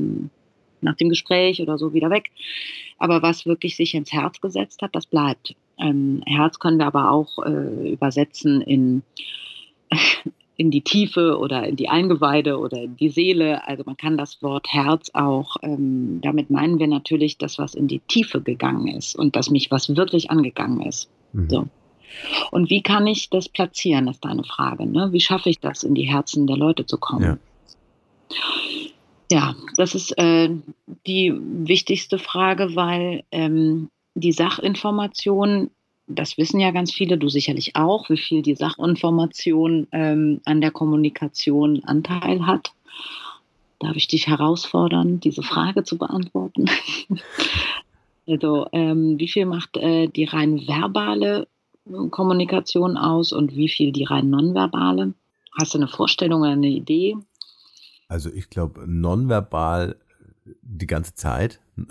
nach 0.81 0.97
dem 0.97 1.09
Gespräch 1.09 1.61
oder 1.61 1.79
so 1.79 1.93
wieder 1.93 2.11
weg. 2.11 2.31
Aber 2.99 3.23
was 3.23 3.47
wirklich 3.47 3.77
sich 3.77 3.95
ins 3.95 4.13
Herz 4.13 4.41
gesetzt 4.41 4.83
hat, 4.83 4.95
das 4.95 5.07
bleibt. 5.07 5.55
Ähm, 5.79 6.23
Herz 6.27 6.59
können 6.59 6.79
wir 6.79 6.87
aber 6.87 7.11
auch 7.11 7.45
äh, 7.45 7.93
übersetzen 7.93 8.63
in 8.63 9.03
in 10.57 10.71
die 10.71 10.83
Tiefe 10.83 11.39
oder 11.39 11.67
in 11.67 11.77
die 11.77 11.89
Eingeweide 11.89 12.59
oder 12.59 12.83
in 12.83 12.97
die 12.97 13.11
Seele. 13.11 13.67
Also 13.67 13.85
man 13.85 13.97
kann 13.97 14.17
das 14.17 14.43
Wort 14.43 14.69
Herz 14.73 15.11
auch, 15.13 15.57
ähm, 15.63 16.21
damit 16.23 16.51
meinen 16.51 16.79
wir 16.79 16.87
natürlich 16.87 17.39
das, 17.39 17.59
was 17.59 17.75
in 17.75 17.89
die 17.89 18.01
Tiefe 18.01 18.41
gegangen 18.41 18.89
ist 18.89 19.17
und 19.17 19.37
dass 19.37 19.51
mich 19.51 19.71
was 19.71 19.97
wirklich 19.97 20.31
angegangen 20.31 20.83
ist. 20.83 21.11
Mhm. 21.33 21.51
So. 21.51 21.67
Und 22.51 22.71
wie 22.71 22.83
kann 22.83 23.07
ich 23.07 23.29
das 23.29 23.49
platzieren, 23.49 24.09
ist 24.09 24.25
deine 24.25 24.45
Frage. 24.45 24.87
Ne? 24.87 25.13
Wie 25.13 25.21
schaffe 25.21 25.51
ich 25.51 25.61
das, 25.61 25.83
in 25.83 25.95
die 25.95 26.09
Herzen 26.09 26.47
der 26.47 26.57
Leute 26.57 26.87
zu 26.87 26.97
kommen? 26.97 27.39
Ja, 28.31 28.37
ja 29.31 29.55
das 29.77 29.95
ist 29.95 30.17
äh, 30.17 30.51
die 31.07 31.35
wichtigste 31.37 32.19
Frage, 32.19 32.75
weil 32.75 33.25
ähm, 33.31 33.91
die 34.15 34.33
Sachinformation 34.33 35.71
das 36.07 36.39
wissen 36.39 36.61
ja 36.61 36.71
ganz 36.71 36.93
viele, 36.93 37.19
du 37.19 37.29
sicherlich 37.29 37.77
auch, 37.77 38.09
wie 38.11 38.17
viel 38.17 38.43
die 38.43 38.55
Sachinformation 38.55 39.89
ähm, 39.93 40.41
an 40.45 40.61
der 40.61 40.71
Kommunikation 40.71 41.83
Anteil 41.85 42.47
hat. 42.47 42.73
Darf 43.81 43.97
ich 43.97 44.09
dich 44.09 44.27
herausfordern, 44.29 45.21
diese 45.21 45.43
Frage 45.43 45.85
zu 45.85 45.99
beantworten? 45.99 46.67
also, 48.27 48.67
ähm, 48.73 49.19
wie 49.19 49.29
viel 49.29 49.47
macht 49.47 49.77
äh, 49.77 50.07
die 50.07 50.25
rein 50.25 50.67
verbale 50.67 51.49
äh, 51.87 52.09
Kommunikation 52.11 52.97
aus 52.97 53.33
und 53.33 53.55
wie 53.57 53.69
viel 53.69 53.93
die 53.93 54.05
rein 54.05 54.31
nonverbale? 54.31 55.15
Hast 55.59 55.75
du 55.75 55.79
eine 55.79 55.89
Vorstellung 55.89 56.43
oder 56.43 56.53
eine 56.53 56.69
Idee? 56.69 57.17
Also, 58.09 58.31
ich 58.31 58.49
glaube, 58.49 58.85
nonverbal 58.87 59.97
die 60.63 60.87
ganze 60.87 61.15
Zeit. 61.15 61.61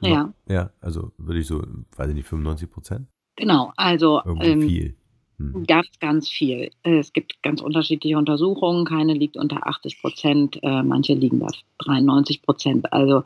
Ja. 0.00 0.32
Ja, 0.46 0.70
also 0.80 1.10
würde 1.18 1.40
ich 1.40 1.48
so, 1.48 1.60
weiß 1.96 2.10
ich 2.10 2.14
nicht, 2.14 2.28
95 2.28 2.70
Prozent? 2.70 3.08
Genau, 3.38 3.72
also 3.76 4.20
ähm, 4.40 4.62
viel. 4.62 4.94
Hm. 5.38 5.64
Ganz, 5.66 5.86
ganz 6.00 6.28
viel. 6.28 6.70
Es 6.82 7.12
gibt 7.12 7.40
ganz 7.44 7.60
unterschiedliche 7.60 8.18
Untersuchungen. 8.18 8.84
Keine 8.84 9.14
liegt 9.14 9.36
unter 9.36 9.66
80 9.66 10.02
Prozent, 10.02 10.58
äh, 10.62 10.82
manche 10.82 11.14
liegen 11.14 11.38
bei 11.38 11.46
93 11.84 12.42
Prozent. 12.42 12.92
Also 12.92 13.22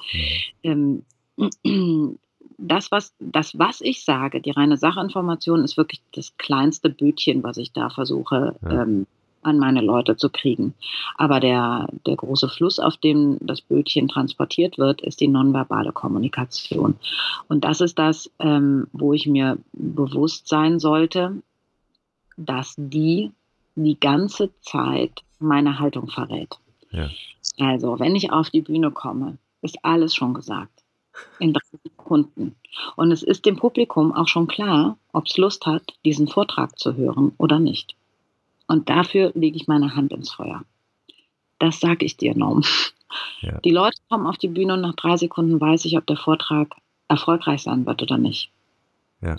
ähm, 0.63 1.05
das, 2.59 2.93
was, 2.93 3.15
das, 3.19 3.59
was 3.59 3.81
ich 3.81 4.05
sage, 4.05 4.43
die 4.43 4.51
reine 4.51 4.77
Sachinformation, 4.77 5.65
ist 5.65 5.79
wirklich 5.79 6.03
das 6.15 6.37
kleinste 6.37 6.91
Bötchen, 6.91 7.43
was 7.43 7.57
ich 7.57 7.73
da 7.73 7.89
versuche 7.89 8.55
ja. 8.63 8.83
ähm, 8.83 9.07
an 9.43 9.59
meine 9.59 9.81
Leute 9.81 10.17
zu 10.17 10.31
kriegen. 10.31 10.75
Aber 11.17 11.41
der, 11.41 11.89
der 12.07 12.17
große 12.17 12.49
Fluss, 12.49 12.79
auf 12.79 12.97
dem 12.97 13.39
das 13.41 13.61
Bötchen 13.61 14.09
transportiert 14.09 14.79
wird, 14.79 15.01
ist 15.01 15.21
die 15.21 15.29
nonverbale 15.29 15.93
Kommunikation. 15.93 16.95
Und 17.49 17.65
das 17.65 17.81
ist 17.81 17.99
das, 17.99 18.31
ähm, 18.39 18.87
wo 18.93 19.13
ich 19.13 19.27
mir 19.27 19.59
bewusst 19.73 20.49
sein 20.49 20.79
sollte, 20.79 21.43
dass 22.37 22.75
die 22.77 23.33
die 23.75 23.99
ganze 23.99 24.51
Zeit 24.61 25.23
meine 25.39 25.79
Haltung 25.79 26.09
verrät. 26.09 26.59
Ja. 26.91 27.09
Also, 27.59 27.99
wenn 27.99 28.17
ich 28.17 28.31
auf 28.31 28.51
die 28.51 28.61
Bühne 28.61 28.91
komme, 28.91 29.39
ist 29.63 29.79
alles 29.83 30.15
schon 30.15 30.35
gesagt. 30.35 30.71
In 31.39 31.53
drei 31.53 31.79
Sekunden. 31.85 32.57
Und 32.97 33.13
es 33.13 33.23
ist 33.23 33.45
dem 33.45 33.57
Publikum 33.57 34.15
auch 34.15 34.29
schon 34.29 34.47
klar, 34.47 34.97
ob 35.13 35.27
es 35.27 35.37
Lust 35.37 35.67
hat, 35.67 35.83
diesen 36.05 36.29
Vortrag 36.29 36.79
zu 36.79 36.97
hören 36.97 37.33
oder 37.39 37.59
nicht. 37.59 37.95
Und 38.67 38.89
dafür 38.89 39.33
lege 39.35 39.57
ich 39.57 39.69
meine 39.69 39.95
Hand 39.95 40.13
ins 40.13 40.33
Feuer. 40.33 40.65
Das 41.59 41.81
sage 41.81 42.05
ich 42.05 42.17
dir, 42.17 42.37
Norm. 42.37 42.63
Ja. 43.41 43.61
Die 43.61 43.71
Leute 43.71 43.99
kommen 44.09 44.27
auf 44.27 44.39
die 44.39 44.49
Bühne 44.49 44.75
und 44.75 44.81
nach 44.81 44.95
drei 44.95 45.17
Sekunden 45.17 45.61
weiß 45.61 45.85
ich, 45.85 45.99
ob 45.99 46.07
der 46.07 46.17
Vortrag 46.17 46.75
erfolgreich 47.09 47.63
sein 47.63 47.85
wird 47.87 48.03
oder 48.03 48.17
nicht. 48.17 48.51
Ja. 49.21 49.37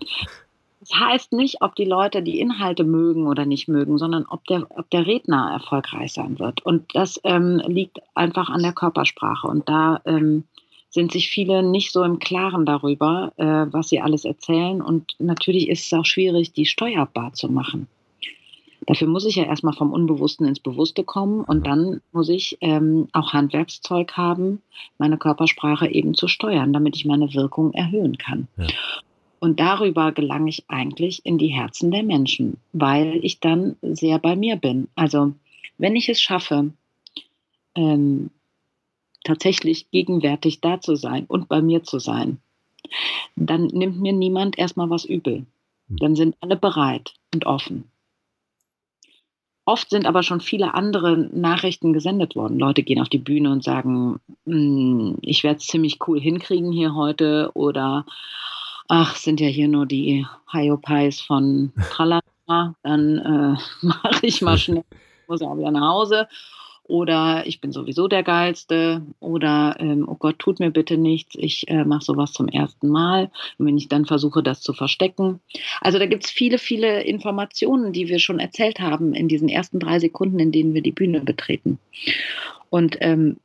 Das 0.80 1.00
heißt 1.00 1.32
nicht, 1.32 1.62
ob 1.62 1.76
die 1.76 1.86
Leute 1.86 2.22
die 2.22 2.40
Inhalte 2.40 2.84
mögen 2.84 3.28
oder 3.28 3.46
nicht 3.46 3.68
mögen, 3.70 3.98
sondern 3.98 4.26
ob 4.26 4.46
der, 4.46 4.68
ob 4.70 4.90
der 4.90 5.08
Redner 5.08 5.52
erfolgreich 5.54 6.12
sein 6.12 6.40
wird. 6.40 6.66
Und 6.66 6.94
das 6.94 7.20
ähm, 7.24 7.62
liegt 7.66 8.00
einfach 8.16 8.50
an 8.50 8.62
der 8.62 8.74
Körpersprache. 8.74 9.48
Und 9.48 9.70
da 9.70 10.02
ähm, 10.06 10.44
sind 10.90 11.12
sich 11.12 11.30
viele 11.30 11.64
nicht 11.64 11.92
so 11.92 12.04
im 12.04 12.20
Klaren 12.20 12.66
darüber, 12.66 13.32
äh, 13.38 13.74
was 13.74 13.90
sie 13.90 14.02
alles 14.02 14.26
erzählen. 14.26 14.82
Und 14.82 15.16
natürlich 15.20 15.70
ist 15.70 15.86
es 15.86 15.94
auch 15.94 16.06
schwierig, 16.06 16.52
die 16.52 16.66
steuerbar 16.66 17.34
zu 17.34 17.50
machen. 17.50 17.88
Dafür 18.86 19.08
muss 19.08 19.26
ich 19.26 19.36
ja 19.36 19.44
erstmal 19.44 19.74
vom 19.74 19.92
Unbewussten 19.92 20.48
ins 20.48 20.60
Bewusste 20.60 21.04
kommen 21.04 21.44
und 21.44 21.66
dann 21.68 22.02
muss 22.12 22.30
ich 22.30 22.58
ähm, 22.62 23.08
auch 23.14 23.34
Handwerkszeug 23.34 24.14
haben, 24.14 24.62
meine 24.98 25.18
Körpersprache 25.18 25.90
eben 25.90 26.16
zu 26.16 26.28
steuern, 26.28 26.74
damit 26.74 26.96
ich 26.96 27.06
meine 27.06 27.34
Wirkung 27.34 27.74
erhöhen 27.74 28.18
kann. 28.18 28.48
Ja. 28.58 28.68
Und 29.40 29.60
darüber 29.60 30.12
gelange 30.14 30.50
ich 30.50 30.64
eigentlich 30.70 31.26
in 31.26 31.38
die 31.38 31.50
Herzen 31.50 31.92
der 31.92 32.04
Menschen, 32.04 32.58
weil 32.72 33.20
ich 33.24 33.40
dann 33.40 33.76
sehr 33.82 34.18
bei 34.20 34.36
mir 34.36 34.56
bin. 34.56 34.88
Also 34.96 35.34
wenn 35.78 35.96
ich 35.96 36.08
es 36.08 36.22
schaffe, 36.22 36.72
ähm, 37.76 38.30
tatsächlich 39.24 39.90
gegenwärtig 39.92 40.62
da 40.62 40.80
zu 40.80 40.96
sein 40.96 41.26
und 41.26 41.50
bei 41.50 41.62
mir 41.62 41.84
zu 41.84 42.00
sein, 42.00 42.38
dann 43.36 43.68
nimmt 43.68 44.00
mir 44.00 44.14
niemand 44.14 44.58
erstmal 44.58 44.90
was 44.90 45.06
übel. 45.06 45.46
Hm. 45.90 45.98
Dann 45.98 46.16
sind 46.16 46.36
alle 46.42 46.56
bereit 46.56 47.14
und 47.34 47.46
offen. 47.46 47.86
Oft 49.66 49.90
sind 49.90 50.06
aber 50.06 50.24
schon 50.24 50.42
viele 50.42 50.74
andere 50.74 51.18
Nachrichten 51.18 51.94
gesendet 51.94 52.36
worden. 52.36 52.60
Leute 52.60 52.84
gehen 52.84 53.02
auf 53.02 53.08
die 53.08 53.18
Bühne 53.18 53.52
und 53.52 53.64
sagen, 53.64 54.20
hm, 54.46 55.18
ich 55.22 55.44
werde 55.44 55.58
es 55.58 55.68
ziemlich 55.68 56.00
cool 56.08 56.20
hinkriegen 56.20 56.72
hier 56.72 56.96
heute. 56.96 57.52
Oder 57.54 58.06
ach, 58.90 59.16
sind 59.16 59.40
ja 59.40 59.48
hier 59.48 59.70
nur 59.70 59.86
die 59.86 60.26
Hyopies 60.52 61.22
von 61.22 61.72
Tralala, 61.92 62.76
dann 62.84 63.18
äh, 63.18 63.58
mache 63.86 64.26
ich 64.26 64.42
mal 64.42 64.58
schnell, 64.60 64.84
muss 65.28 65.40
ja 65.40 65.48
auch 65.48 65.58
wieder 65.58 65.72
nach 65.72 65.94
Hause 65.94 66.28
oder 66.84 67.44
ich 67.46 67.62
bin 67.62 67.72
sowieso 67.72 68.08
der 68.08 68.24
Geilste 68.24 69.02
oder 69.20 69.78
ähm, 69.80 70.06
oh 70.08 70.16
Gott, 70.16 70.40
tut 70.40 70.60
mir 70.60 70.72
bitte 70.72 70.98
nichts, 70.98 71.36
ich 71.38 71.68
äh, 71.70 71.86
mache 71.86 72.04
sowas 72.04 72.34
zum 72.34 72.50
ersten 72.50 72.90
Mal 72.90 73.32
und 73.58 73.66
wenn 73.66 73.78
ich 73.78 73.88
dann 73.88 74.06
versuche, 74.06 74.44
das 74.44 74.62
zu 74.62 74.74
verstecken. 74.74 75.40
Also 75.82 75.98
da 75.98 76.06
gibt 76.06 76.26
es 76.26 76.32
viele, 76.32 76.58
viele 76.58 77.04
Informationen, 77.04 77.94
die 77.94 78.08
wir 78.10 78.20
schon 78.20 78.40
erzählt 78.40 78.80
haben 78.80 79.14
in 79.14 79.28
diesen 79.28 79.50
ersten 79.50 79.80
drei 79.80 80.00
Sekunden, 80.00 80.40
in 80.40 80.52
denen 80.52 80.74
wir 80.74 80.82
die 80.82 80.92
Bühne 80.92 81.22
betreten. 81.22 81.80
Und 82.70 82.98
ähm, 83.00 83.38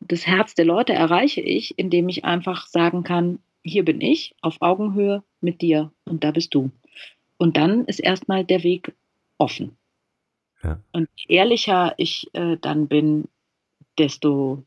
das 0.00 0.26
Herz 0.26 0.54
der 0.54 0.64
Leute 0.64 0.92
erreiche 0.92 1.40
ich, 1.40 1.78
indem 1.78 2.08
ich 2.08 2.24
einfach 2.24 2.66
sagen 2.66 3.02
kann, 3.02 3.40
hier 3.62 3.84
bin 3.84 4.00
ich 4.00 4.34
auf 4.42 4.58
Augenhöhe 4.60 5.24
mit 5.40 5.60
dir 5.60 5.90
und 6.04 6.22
da 6.22 6.30
bist 6.30 6.54
du. 6.54 6.70
Und 7.36 7.56
dann 7.56 7.84
ist 7.86 7.98
erstmal 7.98 8.44
der 8.44 8.62
Weg 8.62 8.94
offen. 9.38 9.76
Ja. 10.66 10.80
Und 10.92 11.08
je 11.14 11.36
ehrlicher 11.36 11.94
ich 11.96 12.28
äh, 12.34 12.56
dann 12.60 12.88
bin, 12.88 13.28
desto, 13.98 14.64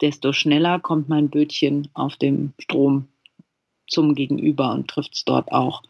desto 0.00 0.32
schneller 0.32 0.80
kommt 0.80 1.08
mein 1.08 1.30
Bötchen 1.30 1.88
auf 1.94 2.16
dem 2.16 2.54
Strom 2.58 3.08
zum 3.86 4.14
Gegenüber 4.14 4.72
und 4.72 4.88
trifft 4.88 5.14
es 5.14 5.24
dort 5.24 5.52
auch 5.52 5.82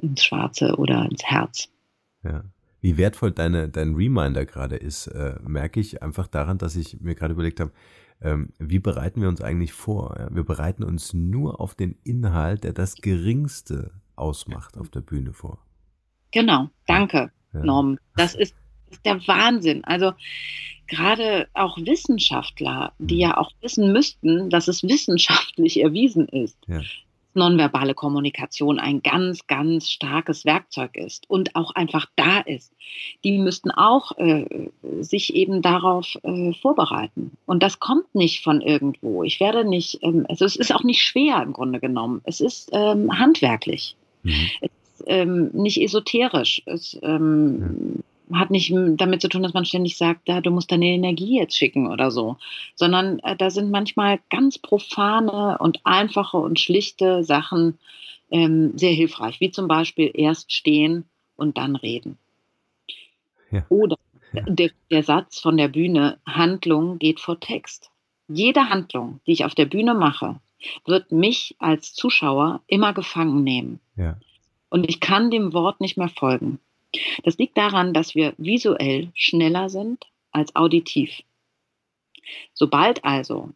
ins 0.00 0.24
Schwarze 0.24 0.76
oder 0.76 1.08
ins 1.08 1.22
Herz. 1.24 1.68
Ja. 2.24 2.44
Wie 2.80 2.96
wertvoll 2.98 3.30
deine, 3.30 3.68
dein 3.68 3.94
Reminder 3.94 4.44
gerade 4.44 4.76
ist, 4.76 5.06
äh, 5.06 5.36
merke 5.42 5.80
ich 5.80 6.02
einfach 6.02 6.26
daran, 6.26 6.58
dass 6.58 6.76
ich 6.76 7.00
mir 7.00 7.14
gerade 7.14 7.32
überlegt 7.32 7.60
habe, 7.60 7.72
ähm, 8.20 8.50
wie 8.58 8.78
bereiten 8.78 9.22
wir 9.22 9.28
uns 9.28 9.40
eigentlich 9.40 9.72
vor? 9.72 10.16
Ja? 10.18 10.34
Wir 10.34 10.44
bereiten 10.44 10.82
uns 10.82 11.14
nur 11.14 11.60
auf 11.60 11.74
den 11.74 11.96
Inhalt, 12.04 12.64
der 12.64 12.72
das 12.72 12.96
Geringste 12.96 13.92
ausmacht, 14.16 14.76
auf 14.76 14.90
der 14.90 15.00
Bühne 15.00 15.32
vor. 15.32 15.64
Genau, 16.30 16.68
danke 16.86 17.30
ja. 17.54 17.64
Norm. 17.64 17.98
Das 18.16 18.34
ist, 18.34 18.54
ist 18.90 19.04
der 19.04 19.26
Wahnsinn. 19.26 19.84
Also 19.84 20.12
gerade 20.86 21.48
auch 21.54 21.78
Wissenschaftler, 21.78 22.92
die 22.98 23.14
mhm. 23.14 23.20
ja 23.20 23.36
auch 23.36 23.50
wissen 23.60 23.92
müssten, 23.92 24.50
dass 24.50 24.68
es 24.68 24.82
wissenschaftlich 24.88 25.80
erwiesen 25.80 26.28
ist, 26.28 26.58
ja. 26.66 26.80
nonverbale 27.34 27.94
Kommunikation 27.94 28.78
ein 28.78 29.02
ganz, 29.02 29.46
ganz 29.46 29.90
starkes 29.90 30.44
Werkzeug 30.44 30.96
ist 30.96 31.28
und 31.28 31.56
auch 31.56 31.74
einfach 31.74 32.06
da 32.16 32.40
ist. 32.40 32.72
Die 33.24 33.38
müssten 33.38 33.70
auch 33.70 34.12
äh, 34.18 34.68
sich 35.00 35.34
eben 35.34 35.62
darauf 35.62 36.16
äh, 36.22 36.52
vorbereiten. 36.54 37.32
Und 37.46 37.62
das 37.62 37.80
kommt 37.80 38.14
nicht 38.14 38.42
von 38.42 38.60
irgendwo. 38.60 39.22
Ich 39.22 39.40
werde 39.40 39.64
nicht, 39.64 39.98
ähm, 40.02 40.26
also 40.28 40.44
es 40.44 40.56
ist 40.56 40.74
auch 40.74 40.84
nicht 40.84 41.02
schwer 41.02 41.42
im 41.42 41.52
Grunde 41.52 41.80
genommen. 41.80 42.20
Es 42.24 42.40
ist 42.40 42.70
ähm, 42.72 43.18
handwerklich. 43.18 43.96
Mhm. 44.22 44.50
Es 44.60 44.70
ähm, 45.06 45.50
nicht 45.52 45.80
esoterisch. 45.80 46.62
Es 46.66 46.98
ähm, 47.02 48.02
ja. 48.30 48.38
hat 48.38 48.50
nicht 48.50 48.72
damit 48.72 49.20
zu 49.20 49.28
tun, 49.28 49.42
dass 49.42 49.54
man 49.54 49.64
ständig 49.64 49.96
sagt, 49.96 50.28
ja, 50.28 50.40
du 50.40 50.50
musst 50.50 50.70
deine 50.70 50.86
Energie 50.86 51.38
jetzt 51.38 51.56
schicken 51.56 51.86
oder 51.86 52.10
so, 52.10 52.36
sondern 52.74 53.18
äh, 53.20 53.36
da 53.36 53.50
sind 53.50 53.70
manchmal 53.70 54.20
ganz 54.30 54.58
profane 54.58 55.58
und 55.58 55.80
einfache 55.84 56.36
und 56.36 56.60
schlichte 56.60 57.24
Sachen 57.24 57.78
ähm, 58.30 58.76
sehr 58.76 58.92
hilfreich, 58.92 59.40
wie 59.40 59.50
zum 59.50 59.68
Beispiel 59.68 60.10
erst 60.14 60.52
stehen 60.52 61.04
und 61.36 61.58
dann 61.58 61.76
reden. 61.76 62.18
Ja. 63.50 63.64
Oder 63.68 63.96
der, 64.32 64.70
der 64.90 65.02
Satz 65.04 65.38
von 65.38 65.56
der 65.56 65.68
Bühne, 65.68 66.18
Handlung 66.26 66.98
geht 66.98 67.20
vor 67.20 67.38
Text. 67.38 67.90
Jede 68.26 68.68
Handlung, 68.68 69.20
die 69.26 69.32
ich 69.32 69.44
auf 69.44 69.54
der 69.54 69.66
Bühne 69.66 69.94
mache, 69.94 70.40
wird 70.86 71.12
mich 71.12 71.54
als 71.58 71.92
Zuschauer 71.92 72.62
immer 72.66 72.94
gefangen 72.94 73.44
nehmen. 73.44 73.80
Ja 73.96 74.16
und 74.74 74.90
ich 74.90 74.98
kann 74.98 75.30
dem 75.30 75.52
Wort 75.52 75.80
nicht 75.80 75.96
mehr 75.96 76.08
folgen. 76.08 76.58
Das 77.22 77.38
liegt 77.38 77.56
daran, 77.56 77.94
dass 77.94 78.16
wir 78.16 78.34
visuell 78.38 79.12
schneller 79.14 79.68
sind 79.68 80.04
als 80.32 80.56
auditiv. 80.56 81.22
Sobald 82.54 83.04
also 83.04 83.50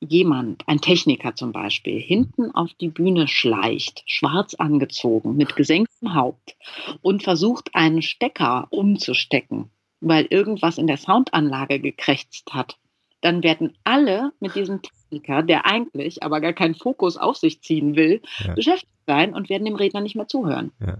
jemand, 0.00 0.66
ein 0.66 0.80
Techniker 0.80 1.36
zum 1.36 1.52
Beispiel, 1.52 2.00
hinten 2.00 2.50
auf 2.50 2.74
die 2.74 2.88
Bühne 2.88 3.28
schleicht, 3.28 4.02
schwarz 4.06 4.54
angezogen, 4.54 5.36
mit 5.36 5.54
gesenktem 5.54 6.14
Haupt 6.14 6.56
und 7.00 7.22
versucht, 7.22 7.72
einen 7.76 8.02
Stecker 8.02 8.66
umzustecken, 8.70 9.70
weil 10.00 10.26
irgendwas 10.30 10.78
in 10.78 10.88
der 10.88 10.96
Soundanlage 10.96 11.78
gekrächzt 11.78 12.52
hat, 12.52 12.76
dann 13.20 13.44
werden 13.44 13.78
alle 13.84 14.32
mit 14.40 14.56
diesem 14.56 14.82
Techniker, 14.82 15.44
der 15.44 15.64
eigentlich 15.64 16.24
aber 16.24 16.40
gar 16.40 16.54
keinen 16.54 16.74
Fokus 16.74 17.16
auf 17.16 17.36
sich 17.36 17.62
ziehen 17.62 17.94
will, 17.94 18.20
ja. 18.38 18.54
beschäftigt 18.54 18.95
sein 19.06 19.34
und 19.34 19.48
werden 19.48 19.64
dem 19.64 19.76
Redner 19.76 20.00
nicht 20.00 20.16
mehr 20.16 20.28
zuhören. 20.28 20.72
Ja. 20.80 20.98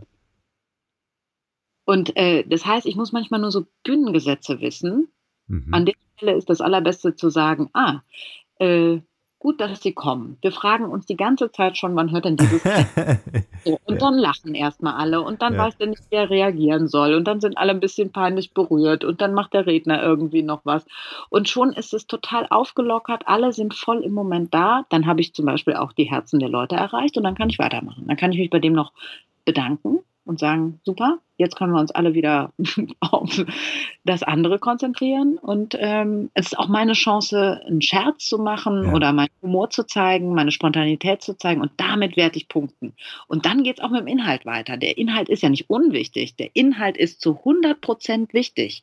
Und 1.85 2.17
äh, 2.17 2.45
das 2.47 2.67
heißt, 2.67 2.87
ich 2.87 2.97
muss 2.97 3.13
manchmal 3.13 3.41
nur 3.41 3.53
so 3.53 3.67
Bühnengesetze 3.85 4.61
wissen. 4.61 5.09
Mhm. 5.47 5.73
An 5.73 5.87
der 5.87 5.95
Stelle 6.17 6.37
ist 6.37 6.51
das 6.51 6.61
Allerbeste 6.61 7.15
zu 7.15 7.31
sagen, 7.31 7.71
ah, 7.75 8.01
äh, 8.59 8.99
gut, 9.47 9.61
dass 9.61 9.81
Sie 9.81 9.93
kommen. 9.93 10.39
Wir 10.41 10.51
fragen 10.51 10.87
uns 10.87 11.07
die 11.07 11.17
ganze 11.17 11.53
Zeit 11.53 11.79
schon, 11.79 11.95
wann 11.95 12.11
hört 12.11 12.25
denn 12.25 12.37
dieses 12.37 12.65
so, 13.65 13.79
Und 13.85 13.95
ja. 13.95 13.99
dann 14.01 14.15
lachen 14.15 14.57
erstmal 14.57 14.95
alle 14.95 15.21
und 15.23 15.41
dann 15.41 15.55
ja. 15.55 15.61
weiß 15.61 15.77
der 15.77 15.87
nicht, 15.87 16.03
wer 16.11 16.29
reagieren 16.29 16.89
soll. 16.89 17.15
Und 17.15 17.29
dann 17.29 17.41
sind 17.41 17.57
alle 17.57 17.71
ein 17.71 17.79
bisschen 17.79 18.11
peinlich 18.11 18.55
berührt 18.55 19.05
und 19.05 19.21
dann 19.21 19.35
macht 19.35 19.55
der 19.55 19.65
Redner 19.65 20.03
irgendwie 20.03 20.43
noch 20.43 20.63
was. 20.65 20.85
Und 21.29 21.49
schon 21.49 21.73
ist 21.73 21.95
es 21.95 22.09
total 22.09 22.49
aufgelockert, 22.51 23.29
alle 23.29 23.53
sind 23.53 23.73
voll 23.75 24.03
im 24.03 24.15
Moment 24.15 24.53
da. 24.53 24.85
Dann 24.89 25.07
habe 25.07 25.21
ich 25.21 25.33
zum 25.33 25.47
Beispiel 25.47 25.75
auch 25.75 25.93
die 25.93 26.11
Herzen 26.11 26.41
der 26.41 26.49
Leute 26.49 26.75
erreicht 26.75 27.17
und 27.17 27.23
dann 27.23 27.37
kann 27.37 27.49
ich 27.49 27.61
weitermachen. 27.61 28.03
Dann 28.09 28.17
kann 28.17 28.33
ich 28.33 28.39
mich 28.39 28.51
bei 28.51 28.59
dem 28.59 28.73
noch 28.73 28.93
bedanken 29.45 30.01
und 30.27 30.41
sagen, 30.41 30.81
super, 30.85 31.19
jetzt 31.37 31.57
können 31.57 31.73
wir 31.73 31.81
uns 31.81 31.93
alle 31.93 32.15
wieder 32.15 32.53
auf 33.01 33.45
das 34.05 34.23
andere 34.23 34.59
konzentrieren. 34.59 35.39
Und 35.39 35.77
ähm, 35.79 36.31
es 36.35 36.47
ist 36.47 36.59
auch 36.59 36.69
meine 36.69 36.93
Chance, 36.93 37.63
einen 37.67 37.81
Scherz 37.81 38.27
zu 38.27 38.39
machen 38.39 38.87
ja. 38.87 38.93
oder 38.93 39.13
meinen 39.13 39.31
Humor 39.41 39.71
zu 39.71 39.85
zeigen, 39.87 40.35
meine 40.35 40.51
Spontanität 40.51 41.23
zu 41.23 41.39
zeigen 41.39 41.61
und 41.61 41.73
damit 41.77 42.17
werde 42.17 42.37
ich 42.37 42.49
punkten. 42.49 42.95
Und 43.29 43.47
dann 43.47 43.63
geht 43.63 43.79
es 43.79 43.85
auch 43.85 43.91
mit 43.91 44.01
dem 44.01 44.09
Inhalt 44.09 44.45
weiter. 44.45 44.77
Der 44.77 44.99
Inhalt 44.99 45.29
ist 45.29 45.43
ja 45.43 45.49
nicht 45.49 45.71
unwichtig, 45.71 46.37
der 46.37 46.51
Inhalt 46.55 46.97
ist 46.97 47.21
zu 47.21 47.39
100 47.39 47.81
Prozent 47.81 48.35
wichtig. 48.35 48.83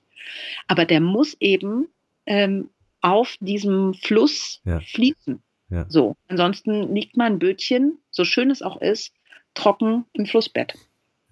Aber 0.68 0.86
der 0.86 1.02
muss 1.02 1.36
eben 1.40 1.88
ähm, 2.26 2.70
auf 3.02 3.36
diesem 3.42 3.94
Fluss 3.94 4.62
ja. 4.64 4.80
fließen. 4.80 5.44
Ja. 5.70 5.86
So, 5.90 6.16
ansonsten 6.28 6.94
liegt 6.96 7.18
mein 7.18 7.40
Bötchen, 7.40 7.98
so 8.12 8.24
schön 8.24 8.50
es 8.50 8.62
auch 8.62 8.80
ist, 8.82 9.14
trocken 9.54 10.06
im 10.14 10.26
Flussbett. 10.26 10.76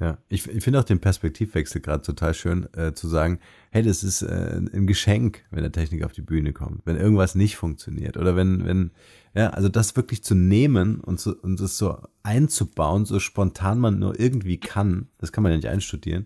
Ja, 0.02 0.18
ich, 0.30 0.48
ich 0.48 0.64
finde 0.64 0.80
auch 0.80 0.84
den 0.84 1.00
Perspektivwechsel 1.00 1.80
gerade 1.80 2.02
total 2.02 2.34
schön, 2.34 2.68
äh, 2.74 2.92
zu 2.96 3.08
sagen, 3.08 3.40
hey, 3.70 3.84
das 3.84 4.04
ist 4.04 4.24
äh, 4.24 4.60
ein 4.74 4.88
Geschenk, 4.88 5.46
wenn 5.52 5.62
der 5.62 5.72
Technik 5.72 6.04
auf 6.04 6.12
die 6.12 6.24
Bühne 6.24 6.54
kommt, 6.54 6.82
wenn 6.88 6.98
irgendwas 6.98 7.36
nicht 7.36 7.56
funktioniert 7.56 8.18
oder 8.18 8.36
wenn, 8.36 8.66
wenn, 8.66 8.90
ja, 9.36 9.52
also 9.52 9.70
das 9.70 9.96
wirklich 9.96 10.24
zu 10.24 10.34
nehmen 10.34 11.02
und, 11.02 11.20
so, 11.20 11.36
und 11.36 11.60
das 11.60 11.78
so 11.78 12.00
einzubauen, 12.24 13.06
so 13.06 13.20
spontan 13.20 13.78
man 13.78 14.00
nur 14.00 14.20
irgendwie 14.20 14.60
kann, 14.60 15.08
das 15.20 15.32
kann 15.32 15.44
man 15.44 15.52
ja 15.52 15.58
nicht 15.58 15.70
einstudieren 15.70 16.26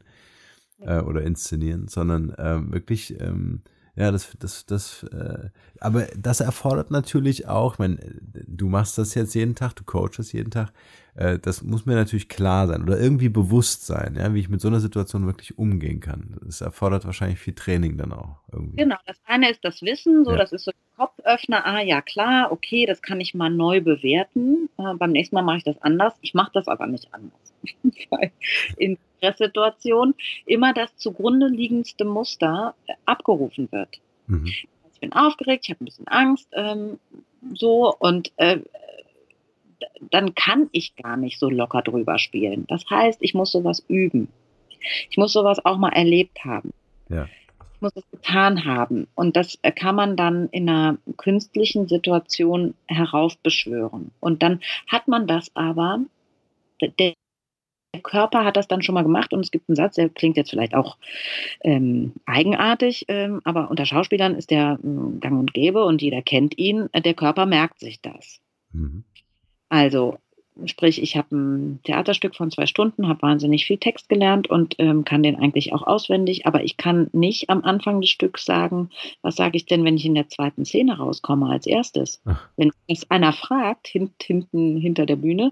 äh, 0.80 1.02
oder 1.02 1.24
inszenieren, 1.24 1.90
sondern 1.90 2.30
äh, 2.30 2.72
wirklich 2.72 3.20
ähm, 3.20 3.60
ja, 3.96 4.12
das, 4.12 4.36
das, 4.40 4.66
das, 4.66 5.04
äh, 5.04 5.50
aber 5.80 6.08
das 6.18 6.42
erfordert 6.42 6.92
natürlich 6.92 7.48
auch, 7.48 7.74
ich 7.74 7.80
meine, 7.80 7.98
du 8.48 8.68
machst 8.68 8.98
das 8.98 9.16
jetzt 9.16 9.34
jeden 9.36 9.56
Tag, 9.56 9.74
du 9.76 9.86
coachst 9.86 10.34
jeden 10.34 10.52
Tag, 10.52 10.74
äh, 11.16 11.40
das 11.40 11.64
muss 11.64 11.86
mir 11.86 11.96
natürlich 11.96 12.28
klar 12.28 12.68
sein 12.68 12.84
oder 12.84 13.00
irgendwie 13.00 13.30
bewusst 13.30 13.86
sein, 13.86 14.16
ja, 14.18 14.34
wie 14.34 14.42
ich 14.42 14.50
mit 14.50 14.60
so 14.60 14.68
einer 14.68 14.82
Situation 14.82 15.26
wirklich 15.26 15.58
umgehen 15.58 16.02
kann. 16.02 16.38
Das 16.44 16.60
erfordert 16.60 17.06
wahrscheinlich 17.06 17.40
viel 17.40 17.56
Training 17.56 17.98
dann 17.98 18.12
auch 18.12 18.42
irgendwie. 18.52 18.78
Genau, 18.78 18.98
das 19.06 19.18
eine 19.26 19.50
ist 19.50 19.64
das 19.64 19.82
Wissen, 19.82 20.26
so, 20.26 20.32
ja. 20.32 20.38
das 20.38 20.52
ist 20.52 20.66
so 20.66 20.72
ein 20.72 20.98
Kopföffner, 20.98 21.66
ah 21.66 21.82
ja, 21.82 22.02
klar, 22.02 22.52
okay, 22.52 22.86
das 22.86 23.02
kann 23.02 23.22
ich 23.22 23.34
mal 23.34 23.50
neu 23.50 23.80
bewerten. 23.80 24.70
Äh, 24.78 24.94
beim 24.96 25.12
nächsten 25.12 25.36
Mal 25.36 25.44
mache 25.44 25.58
ich 25.58 25.64
das 25.64 25.82
anders. 25.82 26.14
Ich 26.22 26.34
mache 26.34 26.52
das 26.54 26.68
aber 26.68 26.88
nicht 26.88 27.08
anders. 27.14 27.54
in 28.78 28.98
Stresssituation 29.26 30.16
immer 30.46 30.74
das 30.74 30.96
zugrunde 30.98 31.48
liegendste 31.48 32.06
Muster 32.06 32.76
äh, 32.88 32.94
abgerufen 33.06 33.72
wird. 33.72 34.00
Mhm. 34.28 34.48
Ich 34.94 35.00
bin 35.00 35.14
aufgeregt, 35.14 35.66
ich 35.66 35.72
habe 35.72 35.84
ein 35.84 35.86
bisschen 35.86 36.08
Angst, 36.08 36.48
ähm, 36.54 37.00
so 37.54 37.94
und 38.00 38.32
äh, 38.38 38.60
dann 40.12 40.36
kann 40.36 40.70
ich 40.72 40.96
gar 40.96 41.18
nicht 41.18 41.40
so 41.40 41.50
locker 41.50 41.82
drüber 41.82 42.18
spielen. 42.18 42.66
Das 42.68 42.90
heißt, 42.90 43.20
ich 43.22 43.34
muss 43.34 43.52
sowas 43.52 43.84
üben. 43.88 44.30
Ich 45.10 45.18
muss 45.18 45.34
sowas 45.34 45.64
auch 45.66 45.78
mal 45.78 45.94
erlebt 45.94 46.44
haben. 46.46 46.72
Ja. 47.10 47.28
Ich 47.74 47.82
muss 47.82 47.92
es 47.96 48.10
getan 48.10 48.66
haben. 48.66 49.08
Und 49.16 49.36
das 49.36 49.60
äh, 49.62 49.72
kann 49.72 49.96
man 49.96 50.16
dann 50.16 50.50
in 50.50 50.70
einer 50.70 50.98
künstlichen 51.18 51.88
Situation 51.88 52.74
heraufbeschwören. 52.88 54.12
Und 54.20 54.44
dann 54.44 54.62
hat 54.88 55.08
man 55.08 55.28
das 55.28 55.52
aber, 55.56 56.00
der 56.82 57.14
Körper 58.00 58.46
hat 58.46 58.58
das 58.58 58.68
dann 58.68 58.82
schon 58.82 58.96
mal 58.96 59.04
gemacht 59.04 59.34
und 59.34 59.42
es 59.42 59.52
gibt 59.52 59.70
einen 59.70 59.76
Satz, 59.76 59.96
der 59.96 60.10
klingt 60.10 60.38
jetzt 60.38 60.50
vielleicht 60.50 60.76
auch 60.76 60.98
ähm, 61.64 62.14
eigenartig, 62.26 63.06
ähm, 63.08 63.42
aber 63.44 63.70
unter 63.70 63.86
Schauspielern 63.86 64.36
ist 64.36 64.52
der 64.52 64.80
äh, 64.84 65.20
gang 65.20 65.40
und 65.40 65.54
gäbe 65.54 65.84
und 65.86 66.02
jeder 66.02 66.22
kennt 66.22 66.58
ihn. 66.58 66.90
Der 66.94 67.14
Körper 67.14 67.46
merkt 67.46 67.80
sich 67.80 68.02
das. 68.02 68.40
Mhm. 68.72 69.04
Also 69.70 70.18
Sprich, 70.64 71.02
ich 71.02 71.18
habe 71.18 71.36
ein 71.36 71.80
Theaterstück 71.84 72.34
von 72.34 72.50
zwei 72.50 72.66
Stunden, 72.66 73.10
habe 73.10 73.24
wahnsinnig 73.24 73.66
viel 73.66 73.78
Text 73.78 74.08
gelernt 74.08 74.50
und 74.50 74.76
ähm, 74.78 75.04
kann 75.04 75.22
den 75.22 75.36
eigentlich 75.36 75.74
auch 75.74 75.86
auswendig, 75.86 76.48
aber 76.48 76.64
ich 76.64 76.78
kann 76.78 77.10
nicht 77.12 77.50
am 77.50 77.64
Anfang 77.64 78.00
des 78.00 78.10
Stücks 78.10 78.46
sagen, 78.46 78.90
was 79.22 79.36
sage 79.36 79.58
ich 79.58 79.66
denn, 79.66 79.84
wenn 79.84 79.98
ich 79.98 80.06
in 80.06 80.16
der 80.16 80.30
zweiten 80.30 80.64
Szene 80.64 80.98
rauskomme 80.98 81.50
als 81.50 81.68
erstes. 81.68 82.22
Ach. 82.24 82.48
Wenn 82.56 82.72
das 82.88 83.12
einer 83.12 83.34
fragt, 83.34 83.88
hint, 83.88 84.14
hinten 84.24 84.78
hinter 84.78 85.06
der 85.06 85.18
Bühne, 85.18 85.52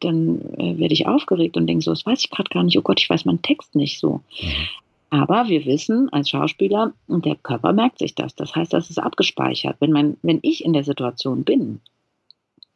dann 0.00 0.40
äh, 0.56 0.78
werde 0.78 0.94
ich 0.94 1.06
aufgeregt 1.06 1.56
und 1.56 1.66
denke 1.66 1.84
so, 1.84 1.90
das 1.90 2.06
weiß 2.06 2.20
ich 2.20 2.30
gerade 2.30 2.50
gar 2.50 2.62
nicht, 2.62 2.78
oh 2.78 2.82
Gott, 2.82 3.00
ich 3.00 3.10
weiß 3.10 3.24
meinen 3.24 3.42
Text 3.42 3.74
nicht 3.74 3.98
so. 3.98 4.20
Mhm. 4.40 4.68
Aber 5.10 5.48
wir 5.48 5.64
wissen 5.64 6.08
als 6.12 6.30
Schauspieler, 6.30 6.92
der 7.08 7.34
Körper 7.34 7.72
merkt 7.72 7.98
sich 7.98 8.14
das. 8.14 8.36
Das 8.36 8.54
heißt, 8.54 8.72
das 8.72 8.90
ist 8.90 8.98
abgespeichert. 8.98 9.76
Wenn, 9.80 9.90
mein, 9.90 10.16
wenn 10.22 10.38
ich 10.42 10.64
in 10.64 10.72
der 10.72 10.84
Situation 10.84 11.42
bin, 11.42 11.80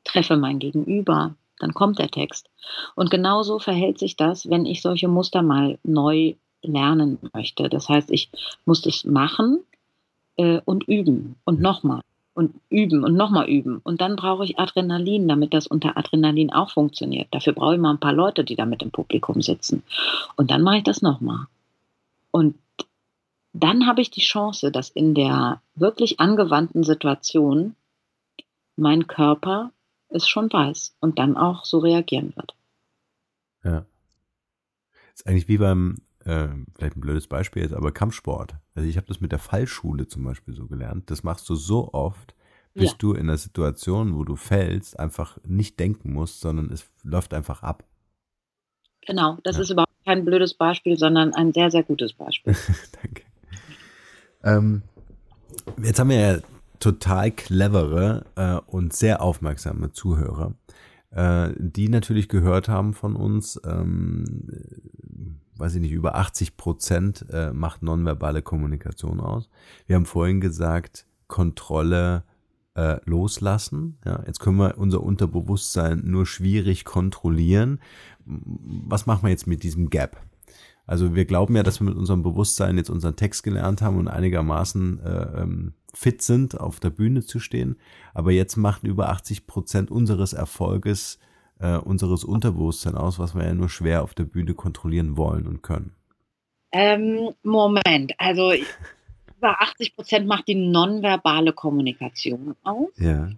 treffe 0.03 0.37
mein 0.37 0.59
Gegenüber, 0.59 1.37
dann 1.61 1.75
kommt 1.75 2.01
der 2.01 2.11
Text. 2.11 2.51
Und 2.97 3.11
genauso 3.11 3.61
verhält 3.61 4.01
sich 4.01 4.17
das, 4.17 4.51
wenn 4.51 4.67
ich 4.67 4.83
solche 4.83 5.07
Muster 5.07 5.43
mal 5.43 5.79
neu 5.85 6.35
lernen 6.63 7.19
möchte. 7.33 7.69
Das 7.69 7.89
heißt, 7.89 8.11
ich 8.11 8.31
muss 8.65 8.85
es 8.85 9.05
machen 9.05 9.61
äh, 10.37 10.61
und 10.65 10.89
üben 10.89 11.37
und 11.45 11.61
nochmal 11.61 12.01
und 12.35 12.61
üben 12.69 13.05
und 13.05 13.15
nochmal 13.15 13.49
üben. 13.49 13.79
Und 13.79 14.01
dann 14.01 14.17
brauche 14.17 14.45
ich 14.45 14.59
Adrenalin, 14.59 15.29
damit 15.29 15.55
das 15.55 15.67
unter 15.67 15.97
Adrenalin 15.97 16.53
auch 16.53 16.71
funktioniert. 16.71 17.29
Dafür 17.31 17.53
brauche 17.53 17.75
ich 17.75 17.81
mal 17.81 17.93
ein 17.93 18.01
paar 18.01 18.13
Leute, 18.13 18.45
die 18.45 18.57
da 18.57 18.67
mit 18.67 18.83
im 18.83 18.91
Publikum 18.91 19.41
sitzen. 19.41 19.85
Und 20.37 20.51
dann 20.51 20.63
mache 20.63 20.79
ich 20.79 20.85
das 20.85 21.01
nochmal. 21.01 21.47
Und 22.31 22.57
dann 23.53 23.87
habe 23.87 24.03
ich 24.03 24.11
die 24.11 24.21
Chance, 24.21 24.73
dass 24.73 24.91
in 24.91 25.15
der 25.15 25.63
wirklich 25.77 26.19
angewandten 26.19 26.83
Situation 26.83 27.77
mein 28.77 29.07
Körper 29.07 29.71
es 30.09 30.29
schon 30.29 30.53
weiß 30.53 30.97
und 31.01 31.21
dann 31.21 31.37
auch 31.37 31.65
so 31.65 31.79
reagieren 31.79 32.33
wird. 32.35 32.55
Ja. 33.63 33.87
Ist 35.15 35.27
eigentlich 35.27 35.47
wie 35.47 35.59
beim, 35.59 35.99
äh, 36.25 36.49
vielleicht 36.75 36.97
ein 36.97 37.01
blödes 37.01 37.27
Beispiel 37.27 37.63
jetzt, 37.63 37.75
aber 37.75 37.93
Kampfsport. 37.93 38.55
Also 38.75 38.89
ich 38.89 38.97
habe 38.97 39.07
das 39.07 39.21
mit 39.21 39.33
der 39.33 39.39
Fallschule 39.39 40.07
zum 40.07 40.25
Beispiel 40.25 40.55
so 40.55 40.67
gelernt. 40.67 41.11
Das 41.11 41.23
machst 41.23 41.49
du 41.49 41.55
so 41.55 41.93
oft, 41.93 42.35
bis 42.75 42.91
ja. 42.91 42.97
du 42.99 43.13
in 43.13 43.29
der 43.29 43.39
Situation, 43.39 44.17
wo 44.17 44.25
du 44.25 44.37
fällst, 44.37 44.99
einfach 44.99 45.39
nicht 45.47 45.79
denken 45.79 46.13
musst, 46.13 46.41
sondern 46.41 46.71
es 46.71 46.87
läuft 47.03 47.35
einfach 47.35 47.63
ab. 47.63 47.85
Genau, 49.07 49.39
das 49.45 49.57
ja. 49.57 49.63
ist 49.63 49.71
überhaupt 49.71 49.93
kein 50.05 50.25
blödes 50.25 50.55
Beispiel, 50.55 50.99
sondern 50.99 51.35
ein 51.35 51.53
sehr, 51.53 51.71
sehr 51.71 51.83
gutes 51.83 52.13
Beispiel. 52.13 52.57
Danke. 53.03 53.23
Ähm, 54.43 54.83
jetzt 55.83 55.99
haben 55.99 56.11
wir 56.11 56.19
ja 56.19 56.39
total 56.79 57.31
clevere 57.31 58.25
äh, 58.37 58.57
und 58.71 58.93
sehr 58.93 59.23
aufmerksame 59.23 59.93
Zuhörer, 59.93 60.55
äh, 61.11 61.51
die 61.57 61.89
natürlich 61.89 62.29
gehört 62.29 62.69
haben 62.69 62.93
von 62.93 63.17
uns, 63.17 63.61
ähm, 63.65 64.25
weiß 65.65 65.77
ich 65.77 65.81
nicht, 65.81 65.93
über 65.93 66.15
80 66.17 66.59
Prozent 66.59 67.25
äh, 67.33 67.51
macht 67.51 67.83
nonverbale 67.83 68.43
Kommunikation 68.43 69.19
aus. 69.19 69.49
Wir 69.87 69.97
haben 69.97 70.05
vorhin 70.05 70.43
gesagt, 70.43 71.07
Kontrolle 71.27 72.25
äh, 72.75 72.99
loslassen. 73.07 73.97
Ja, 74.05 74.23
jetzt 74.27 74.41
können 74.41 74.59
wir 74.59 74.77
unser 74.77 75.03
Unterbewusstsein 75.03 76.03
nur 76.05 76.27
schwierig 76.27 76.85
kontrollieren. 76.85 77.81
Was 78.27 79.07
machen 79.07 79.23
wir 79.23 79.31
jetzt 79.31 79.47
mit 79.47 79.63
diesem 79.63 79.89
Gap? 79.89 80.21
Also 80.87 81.15
wir 81.15 81.25
glauben 81.25 81.57
ja, 81.57 81.63
dass 81.63 81.81
wir 81.81 81.87
mit 81.87 81.97
unserem 81.97 82.23
Bewusstsein 82.23 82.77
jetzt 82.77 82.91
unseren 82.91 83.17
Text 83.17 83.43
gelernt 83.43 83.81
haben 83.81 83.97
und 83.97 84.09
einigermaßen 84.09 85.01
äh, 85.01 85.41
ähm, 85.41 85.73
fit 85.95 86.21
sind, 86.21 86.61
auf 86.61 86.79
der 86.79 86.91
Bühne 86.91 87.23
zu 87.25 87.39
stehen. 87.39 87.77
Aber 88.13 88.33
jetzt 88.33 88.57
machen 88.57 88.87
über 88.87 89.09
80 89.09 89.47
Prozent 89.47 89.91
unseres 89.91 90.35
Erfolges 90.35 91.19
äh, 91.61 91.77
unseres 91.77 92.25
Unterbewusstsein 92.25 92.95
aus, 92.95 93.19
was 93.19 93.35
wir 93.35 93.45
ja 93.45 93.55
nur 93.55 93.69
schwer 93.69 94.03
auf 94.03 94.15
der 94.15 94.25
Bühne 94.25 94.55
kontrollieren 94.55 95.17
wollen 95.17 95.47
und 95.47 95.63
können. 95.63 95.95
Ähm, 96.73 97.31
Moment, 97.43 98.13
also 98.19 98.53
über 98.53 99.61
80 99.61 99.95
Prozent 99.95 100.27
macht 100.27 100.49
die 100.49 100.55
nonverbale 100.55 101.53
Kommunikation 101.53 102.57
aus. 102.65 102.91
Ja. 102.97 103.31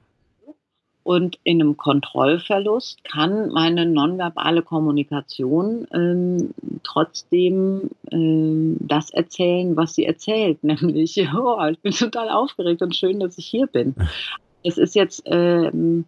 Und 1.02 1.38
in 1.44 1.61
einem 1.61 1.76
Kontrollverlust 1.76 3.05
kann 3.05 3.52
meine 3.52 3.87
nonverbale 3.87 4.62
Kommunikation 4.62 5.87
ähm, 5.92 6.52
trotzdem 6.83 7.90
ähm, 8.11 8.76
das 8.81 9.11
erzählen, 9.11 9.76
was 9.76 9.94
sie 9.94 10.05
erzählt, 10.05 10.64
nämlich, 10.64 11.16
oh, 11.33 11.64
ich 11.70 11.79
bin 11.79 11.92
total 11.92 12.31
aufgeregt 12.31 12.83
und 12.83 12.96
schön, 12.96 13.20
dass 13.20 13.38
ich 13.38 13.46
hier 13.46 13.66
bin. 13.66 13.94
Es 14.68 14.79
ist 14.79 14.96
jetzt, 14.96 15.22
ähm, 15.26 16.07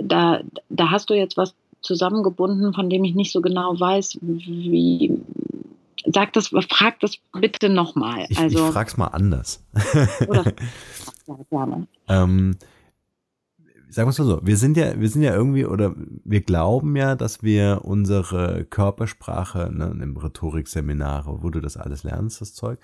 da, 0.00 0.40
da 0.68 0.90
hast 0.90 1.10
du 1.10 1.14
jetzt 1.14 1.36
was 1.36 1.54
zusammengebunden, 1.80 2.74
von 2.74 2.90
dem 2.90 3.04
ich 3.04 3.14
nicht 3.14 3.32
so 3.32 3.40
genau 3.40 3.78
weiß, 3.78 4.18
wie. 4.20 5.18
Sag 6.08 6.32
das, 6.34 6.48
frag 6.48 7.00
das 7.00 7.18
bitte 7.32 7.68
nochmal. 7.68 8.26
Ich, 8.28 8.38
also, 8.38 8.66
ich 8.66 8.72
frag's 8.72 8.96
mal 8.96 9.08
anders. 9.08 9.64
Oder, 10.28 10.44
ja, 11.26 11.36
gerne. 11.50 11.88
ähm, 12.08 12.56
sagen 13.88 14.06
wir 14.06 14.10
es 14.10 14.18
mal 14.18 14.24
so, 14.24 14.40
wir 14.42 14.56
sind 14.56 14.76
ja, 14.76 15.00
wir 15.00 15.08
sind 15.08 15.22
ja 15.22 15.34
irgendwie 15.34 15.66
oder 15.66 15.94
wir 16.24 16.42
glauben 16.42 16.94
ja, 16.94 17.16
dass 17.16 17.42
wir 17.42 17.80
unsere 17.82 18.64
Körpersprache 18.64 19.70
ne, 19.72 19.96
im 20.00 20.16
Rhetorikseminar, 20.16 21.24
wo 21.42 21.50
du 21.50 21.60
das 21.60 21.76
alles 21.76 22.04
lernst, 22.04 22.40
das 22.40 22.54
Zeug, 22.54 22.78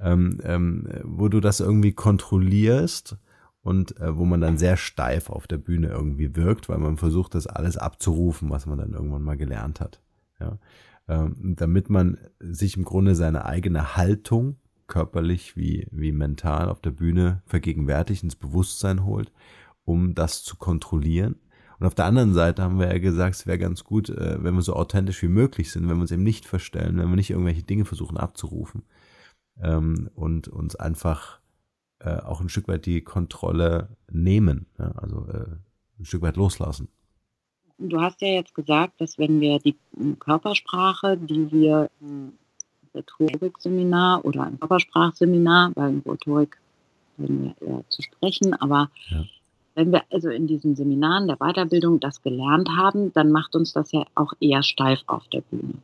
ähm, 0.00 0.38
ähm, 0.44 0.88
wo 1.02 1.28
du 1.28 1.40
das 1.40 1.60
irgendwie 1.60 1.92
kontrollierst 1.92 3.18
und 3.64 3.98
äh, 4.00 4.16
wo 4.16 4.24
man 4.24 4.40
dann 4.40 4.58
sehr 4.58 4.76
steif 4.76 5.28
auf 5.28 5.48
der 5.48 5.58
Bühne 5.58 5.88
irgendwie 5.88 6.36
wirkt, 6.36 6.68
weil 6.68 6.78
man 6.78 6.96
versucht, 6.96 7.34
das 7.34 7.48
alles 7.48 7.76
abzurufen, 7.76 8.50
was 8.50 8.66
man 8.66 8.78
dann 8.78 8.92
irgendwann 8.92 9.22
mal 9.22 9.36
gelernt 9.36 9.80
hat. 9.80 10.00
Ja? 10.38 10.58
Ähm, 11.08 11.56
damit 11.56 11.90
man 11.90 12.18
sich 12.38 12.76
im 12.76 12.84
Grunde 12.84 13.16
seine 13.16 13.44
eigene 13.44 13.96
Haltung 13.96 14.56
körperlich 14.86 15.56
wie, 15.56 15.88
wie 15.90 16.12
mental 16.12 16.68
auf 16.68 16.80
der 16.80 16.92
Bühne 16.92 17.42
vergegenwärtigt, 17.46 18.22
ins 18.22 18.36
Bewusstsein 18.36 19.04
holt 19.04 19.32
um 19.84 20.14
das 20.14 20.42
zu 20.42 20.56
kontrollieren. 20.56 21.36
Und 21.78 21.86
auf 21.86 21.94
der 21.94 22.06
anderen 22.06 22.34
Seite 22.34 22.62
haben 22.62 22.78
wir 22.78 22.86
ja 22.86 22.98
gesagt, 22.98 23.34
es 23.34 23.46
wäre 23.46 23.58
ganz 23.58 23.84
gut, 23.84 24.08
äh, 24.08 24.42
wenn 24.42 24.54
wir 24.54 24.62
so 24.62 24.74
authentisch 24.74 25.22
wie 25.22 25.28
möglich 25.28 25.70
sind, 25.70 25.88
wenn 25.88 25.96
wir 25.96 26.02
uns 26.02 26.12
eben 26.12 26.22
nicht 26.22 26.46
verstellen, 26.46 26.96
wenn 26.96 27.08
wir 27.08 27.16
nicht 27.16 27.30
irgendwelche 27.30 27.62
Dinge 27.62 27.84
versuchen 27.84 28.16
abzurufen 28.16 28.82
ähm, 29.60 30.08
und 30.14 30.48
uns 30.48 30.76
einfach 30.76 31.40
äh, 32.04 32.20
auch 32.20 32.40
ein 32.40 32.48
Stück 32.48 32.68
weit 32.68 32.86
die 32.86 33.00
Kontrolle 33.00 33.88
nehmen, 34.10 34.66
ja, 34.78 34.92
also 34.92 35.26
äh, 35.32 35.46
ein 35.98 36.04
Stück 36.04 36.22
weit 36.22 36.36
loslassen. 36.36 36.88
Du 37.78 38.00
hast 38.00 38.20
ja 38.20 38.28
jetzt 38.28 38.54
gesagt, 38.54 39.00
dass 39.00 39.18
wenn 39.18 39.40
wir 39.40 39.58
die 39.58 39.76
Körpersprache, 40.20 41.16
die 41.16 41.50
wir 41.50 41.90
im 42.00 42.34
Rhetorikseminar 42.94 44.24
oder 44.24 44.46
im 44.46 44.60
Körpersprachseminar, 44.60 45.72
weil 45.74 45.94
in 45.94 46.02
Rhetorik 46.06 46.58
werden 47.16 47.54
wir 47.60 47.68
eher 47.68 47.84
zu 47.88 48.02
sprechen, 48.02 48.54
aber 48.54 48.90
ja. 49.08 49.24
Wenn 49.74 49.90
wir 49.90 50.02
also 50.10 50.30
in 50.30 50.46
diesen 50.46 50.76
Seminaren 50.76 51.26
der 51.26 51.36
Weiterbildung 51.38 51.98
das 51.98 52.22
gelernt 52.22 52.68
haben, 52.76 53.12
dann 53.12 53.32
macht 53.32 53.56
uns 53.56 53.72
das 53.72 53.90
ja 53.90 54.04
auch 54.14 54.32
eher 54.38 54.62
steif 54.62 55.00
auf 55.06 55.26
der 55.28 55.40
Bühne. 55.40 55.74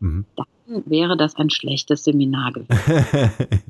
Mhm. 0.00 0.24
Dann 0.34 0.82
wäre 0.86 1.16
das 1.16 1.36
ein 1.36 1.50
schlechtes 1.50 2.04
Seminar 2.04 2.52
gewesen. 2.52 3.60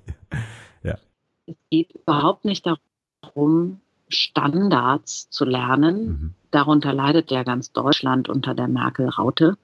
geht 1.70 1.92
überhaupt 1.92 2.44
nicht 2.44 2.66
darum, 2.66 3.80
Standards 4.08 5.28
zu 5.30 5.44
lernen. 5.44 6.06
Mhm. 6.06 6.34
Darunter 6.50 6.92
leidet 6.92 7.30
ja 7.30 7.42
ganz 7.42 7.72
Deutschland 7.72 8.28
unter 8.28 8.54
der 8.54 8.68
Merkel-Raute. 8.68 9.56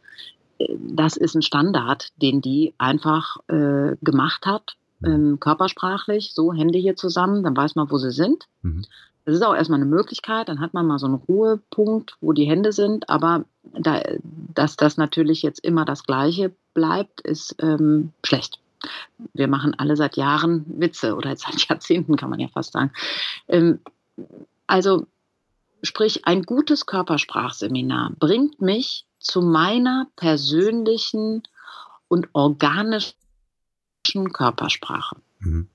Das 0.78 1.16
ist 1.16 1.34
ein 1.34 1.42
Standard, 1.42 2.10
den 2.20 2.40
die 2.40 2.74
einfach 2.78 3.38
äh, 3.48 3.96
gemacht 4.02 4.46
hat, 4.46 4.76
mhm. 5.00 5.10
ähm, 5.10 5.40
körpersprachlich, 5.40 6.32
so 6.34 6.52
Hände 6.52 6.78
hier 6.78 6.96
zusammen, 6.96 7.42
dann 7.42 7.56
weiß 7.56 7.74
man, 7.74 7.90
wo 7.90 7.98
sie 7.98 8.12
sind. 8.12 8.46
Mhm. 8.62 8.84
Das 9.24 9.34
ist 9.34 9.42
auch 9.42 9.54
erstmal 9.54 9.80
eine 9.80 9.88
Möglichkeit, 9.88 10.48
dann 10.48 10.60
hat 10.60 10.74
man 10.74 10.86
mal 10.86 10.98
so 10.98 11.06
einen 11.06 11.14
Ruhepunkt, 11.14 12.16
wo 12.20 12.32
die 12.32 12.44
Hände 12.44 12.72
sind, 12.72 13.08
aber 13.08 13.46
da, 13.62 14.02
dass 14.54 14.76
das 14.76 14.98
natürlich 14.98 15.42
jetzt 15.42 15.64
immer 15.64 15.86
das 15.86 16.04
Gleiche 16.04 16.54
bleibt, 16.74 17.22
ist 17.22 17.56
ähm, 17.60 18.12
schlecht. 18.22 18.58
Wir 19.32 19.48
machen 19.48 19.74
alle 19.78 19.96
seit 19.96 20.16
Jahren 20.16 20.64
Witze 20.80 21.14
oder 21.14 21.36
seit 21.36 21.68
Jahrzehnten 21.68 22.16
kann 22.16 22.30
man 22.30 22.40
ja 22.40 22.48
fast 22.48 22.72
sagen. 22.72 22.92
Ähm, 23.48 23.80
also 24.66 25.06
sprich, 25.82 26.26
ein 26.26 26.42
gutes 26.42 26.86
Körpersprachseminar 26.86 28.12
bringt 28.18 28.60
mich 28.60 29.06
zu 29.18 29.42
meiner 29.42 30.06
persönlichen 30.16 31.42
und 32.08 32.28
organischen 32.32 33.14
Körpersprache. 34.32 35.16
Mhm 35.40 35.68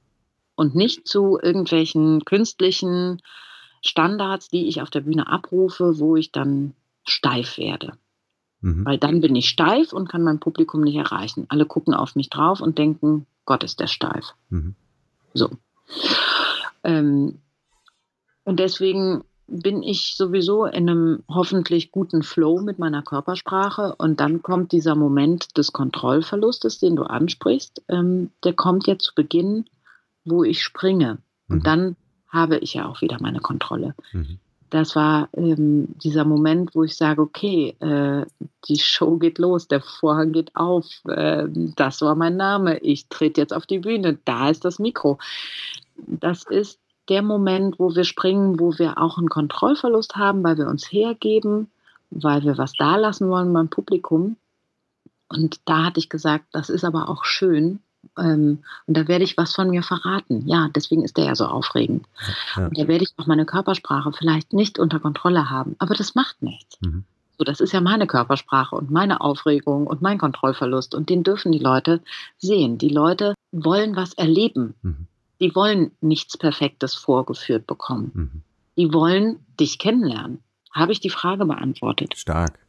und 0.59 0.75
nicht 0.75 1.07
zu 1.07 1.39
irgendwelchen 1.41 2.25
künstlichen 2.25 3.21
Standards, 3.81 4.49
die 4.49 4.67
ich 4.67 4.81
auf 4.81 4.89
der 4.89 4.99
Bühne 4.99 5.27
abrufe, 5.27 5.99
wo 5.99 6.17
ich 6.17 6.33
dann 6.33 6.73
steif 7.05 7.57
werde. 7.57 7.93
Mhm. 8.61 8.85
Weil 8.85 8.97
dann 8.97 9.21
bin 9.21 9.35
ich 9.35 9.49
steif 9.49 9.93
und 9.93 10.09
kann 10.09 10.23
mein 10.23 10.39
Publikum 10.39 10.81
nicht 10.81 10.95
erreichen. 10.95 11.45
Alle 11.49 11.65
gucken 11.65 11.93
auf 11.93 12.15
mich 12.15 12.29
drauf 12.29 12.61
und 12.61 12.77
denken, 12.77 13.25
Gott 13.45 13.63
ist 13.63 13.79
der 13.79 13.87
steif. 13.87 14.33
Mhm. 14.49 14.75
So. 15.33 15.49
Ähm, 16.83 17.39
und 18.43 18.59
deswegen 18.59 19.23
bin 19.47 19.81
ich 19.81 20.15
sowieso 20.15 20.65
in 20.65 20.89
einem 20.89 21.23
hoffentlich 21.27 21.91
guten 21.91 22.21
Flow 22.21 22.61
mit 22.61 22.79
meiner 22.79 23.01
Körpersprache 23.01 23.95
und 23.95 24.19
dann 24.19 24.43
kommt 24.43 24.71
dieser 24.71 24.95
Moment 24.95 25.57
des 25.57 25.73
Kontrollverlustes, 25.73 26.79
den 26.79 26.95
du 26.95 27.03
ansprichst, 27.03 27.83
ähm, 27.89 28.31
der 28.43 28.53
kommt 28.53 28.87
ja 28.87 28.99
zu 28.99 29.15
Beginn, 29.15 29.65
wo 30.23 30.43
ich 30.43 30.61
springe. 30.61 31.17
Mhm. 31.47 31.55
Und 31.55 31.67
dann 31.67 31.95
habe 32.27 32.57
ich 32.57 32.75
ja 32.75 32.87
auch 32.87 33.01
wieder 33.01 33.17
meine 33.19 33.39
Kontrolle. 33.39 33.95
Mhm. 34.13 34.39
Das 34.69 34.95
war 34.95 35.29
ähm, 35.33 35.87
dieser 36.03 36.25
Moment, 36.25 36.75
wo 36.75 36.83
ich 36.83 36.95
sage, 36.95 37.21
okay, 37.21 37.75
äh, 37.79 38.25
die 38.67 38.79
Show 38.79 39.17
geht 39.17 39.39
los, 39.39 39.67
der 39.67 39.81
Vorhang 39.81 40.31
geht 40.31 40.55
auf, 40.55 40.85
äh, 41.07 41.45
das 41.75 42.01
war 42.01 42.15
mein 42.15 42.37
Name, 42.37 42.77
ich 42.79 43.07
trete 43.07 43.41
jetzt 43.41 43.53
auf 43.53 43.65
die 43.65 43.79
Bühne, 43.79 44.19
da 44.25 44.49
ist 44.49 44.65
das 44.65 44.79
Mikro. 44.79 45.17
Das 45.95 46.43
ist 46.43 46.79
der 47.09 47.23
Moment, 47.23 47.79
wo 47.79 47.95
wir 47.95 48.03
springen, 48.03 48.59
wo 48.59 48.77
wir 48.77 48.99
auch 48.99 49.17
einen 49.17 49.29
Kontrollverlust 49.29 50.15
haben, 50.15 50.43
weil 50.43 50.57
wir 50.57 50.67
uns 50.67 50.91
hergeben, 50.91 51.71
weil 52.11 52.43
wir 52.43 52.57
was 52.57 52.73
da 52.73 52.95
lassen 52.95 53.29
wollen 53.29 53.51
beim 53.51 53.69
Publikum. 53.69 54.37
Und 55.29 55.59
da 55.65 55.85
hatte 55.85 55.99
ich 55.99 56.09
gesagt, 56.09 56.45
das 56.51 56.69
ist 56.69 56.83
aber 56.83 57.09
auch 57.09 57.25
schön. 57.25 57.79
Ähm, 58.17 58.63
und 58.85 58.97
da 58.97 59.07
werde 59.07 59.23
ich 59.23 59.37
was 59.37 59.53
von 59.53 59.69
mir 59.69 59.83
verraten. 59.83 60.47
Ja, 60.47 60.69
deswegen 60.73 61.03
ist 61.03 61.17
der 61.17 61.25
ja 61.25 61.35
so 61.35 61.45
aufregend. 61.45 62.05
Ja. 62.55 62.67
Und 62.67 62.77
da 62.77 62.87
werde 62.87 63.03
ich 63.03 63.13
auch 63.17 63.27
meine 63.27 63.45
Körpersprache 63.45 64.11
vielleicht 64.13 64.53
nicht 64.53 64.79
unter 64.79 64.99
Kontrolle 64.99 65.49
haben. 65.49 65.75
Aber 65.79 65.95
das 65.95 66.15
macht 66.15 66.41
nichts. 66.41 66.77
Mhm. 66.81 67.03
So, 67.37 67.43
das 67.45 67.61
ist 67.61 67.71
ja 67.71 67.81
meine 67.81 68.05
Körpersprache 68.07 68.75
und 68.75 68.91
meine 68.91 69.21
Aufregung 69.21 69.87
und 69.87 70.01
mein 70.01 70.17
Kontrollverlust. 70.17 70.93
Und 70.93 71.09
den 71.09 71.23
dürfen 71.23 71.51
die 71.51 71.59
Leute 71.59 72.01
sehen. 72.37 72.77
Die 72.77 72.89
Leute 72.89 73.35
wollen 73.51 73.95
was 73.95 74.13
erleben. 74.13 74.75
Mhm 74.81 75.07
die 75.39 75.55
wollen 75.55 75.91
nichts 76.01 76.37
Perfektes 76.37 76.95
vorgeführt 76.95 77.65
bekommen. 77.67 78.11
Mhm. 78.13 78.41
Die 78.77 78.93
wollen 78.93 79.39
dich 79.59 79.79
kennenlernen. 79.79 80.39
Habe 80.71 80.91
ich 80.91 80.99
die 80.99 81.09
Frage 81.09 81.45
beantwortet? 81.45 82.17
Stark. 82.17 82.59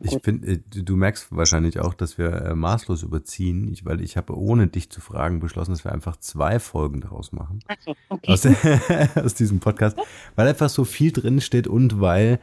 Ich 0.00 0.18
finde, 0.22 0.46
äh, 0.48 0.58
du 0.58 0.96
merkst 0.96 1.28
wahrscheinlich 1.30 1.80
auch, 1.80 1.94
dass 1.94 2.18
wir 2.18 2.32
äh, 2.32 2.54
maßlos 2.54 3.02
überziehen, 3.02 3.68
ich, 3.68 3.84
weil 3.84 4.00
ich 4.00 4.16
habe 4.16 4.36
ohne 4.36 4.66
dich 4.66 4.90
zu 4.90 5.00
fragen 5.00 5.40
beschlossen, 5.40 5.72
dass 5.72 5.84
wir 5.84 5.92
einfach 5.92 6.16
zwei 6.16 6.58
Folgen 6.58 7.00
daraus 7.00 7.32
machen. 7.32 7.60
Okay. 8.08 8.32
aus, 8.32 8.46
aus, 9.16 9.34
diesem 9.34 9.60
Podcast, 9.60 9.96
weil 10.34 10.48
einfach 10.48 10.68
so 10.68 10.84
viel 10.84 11.12
drin 11.12 11.40
steht 11.40 11.66
und 11.66 12.00
weil 12.00 12.38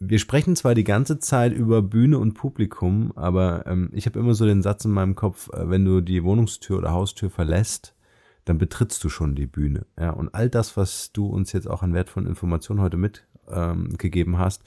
wir 0.00 0.18
sprechen 0.18 0.54
zwar 0.54 0.74
die 0.74 0.84
ganze 0.84 1.18
Zeit 1.18 1.52
über 1.52 1.82
Bühne 1.82 2.18
und 2.18 2.34
Publikum, 2.34 3.12
aber 3.16 3.66
ähm, 3.66 3.90
ich 3.92 4.06
habe 4.06 4.18
immer 4.18 4.34
so 4.34 4.46
den 4.46 4.62
Satz 4.62 4.84
in 4.84 4.92
meinem 4.92 5.16
Kopf, 5.16 5.50
äh, 5.52 5.68
wenn 5.68 5.84
du 5.84 6.00
die 6.00 6.22
Wohnungstür 6.22 6.78
oder 6.78 6.92
Haustür 6.92 7.30
verlässt, 7.30 7.94
dann 8.44 8.58
betrittst 8.58 9.02
du 9.04 9.08
schon 9.08 9.34
die 9.34 9.46
Bühne. 9.46 9.86
Ja, 9.98 10.10
und 10.10 10.34
all 10.34 10.48
das, 10.48 10.76
was 10.76 11.12
du 11.12 11.26
uns 11.26 11.52
jetzt 11.52 11.68
auch 11.68 11.82
an 11.82 11.94
wertvollen 11.94 12.28
Informationen 12.28 12.80
heute 12.80 12.96
mitgegeben 12.96 14.34
ähm, 14.34 14.38
hast, 14.38 14.62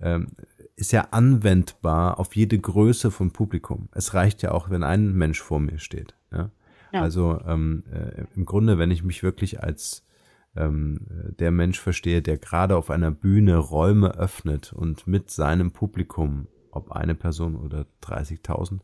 ähm, 0.00 0.28
ist 0.76 0.92
ja 0.92 1.08
anwendbar 1.10 2.20
auf 2.20 2.36
jede 2.36 2.58
Größe 2.58 3.10
von 3.10 3.32
Publikum. 3.32 3.88
Es 3.92 4.14
reicht 4.14 4.42
ja 4.42 4.52
auch, 4.52 4.70
wenn 4.70 4.82
ein 4.82 5.12
Mensch 5.12 5.40
vor 5.40 5.58
mir 5.58 5.78
steht. 5.78 6.14
Ja? 6.30 6.50
ja. 6.92 7.02
Also 7.02 7.40
ähm, 7.46 7.84
äh, 7.90 8.24
im 8.34 8.44
Grunde, 8.44 8.78
wenn 8.78 8.90
ich 8.90 9.02
mich 9.02 9.22
wirklich 9.22 9.62
als 9.62 10.06
ähm, 10.54 11.06
der 11.38 11.50
Mensch 11.50 11.80
verstehe, 11.80 12.20
der 12.20 12.36
gerade 12.36 12.76
auf 12.76 12.90
einer 12.90 13.10
Bühne 13.10 13.56
Räume 13.56 14.14
öffnet 14.16 14.72
und 14.72 15.06
mit 15.06 15.30
seinem 15.30 15.70
Publikum, 15.70 16.46
ob 16.70 16.92
eine 16.92 17.14
Person 17.14 17.56
oder 17.56 17.86
30.000, 18.02 18.80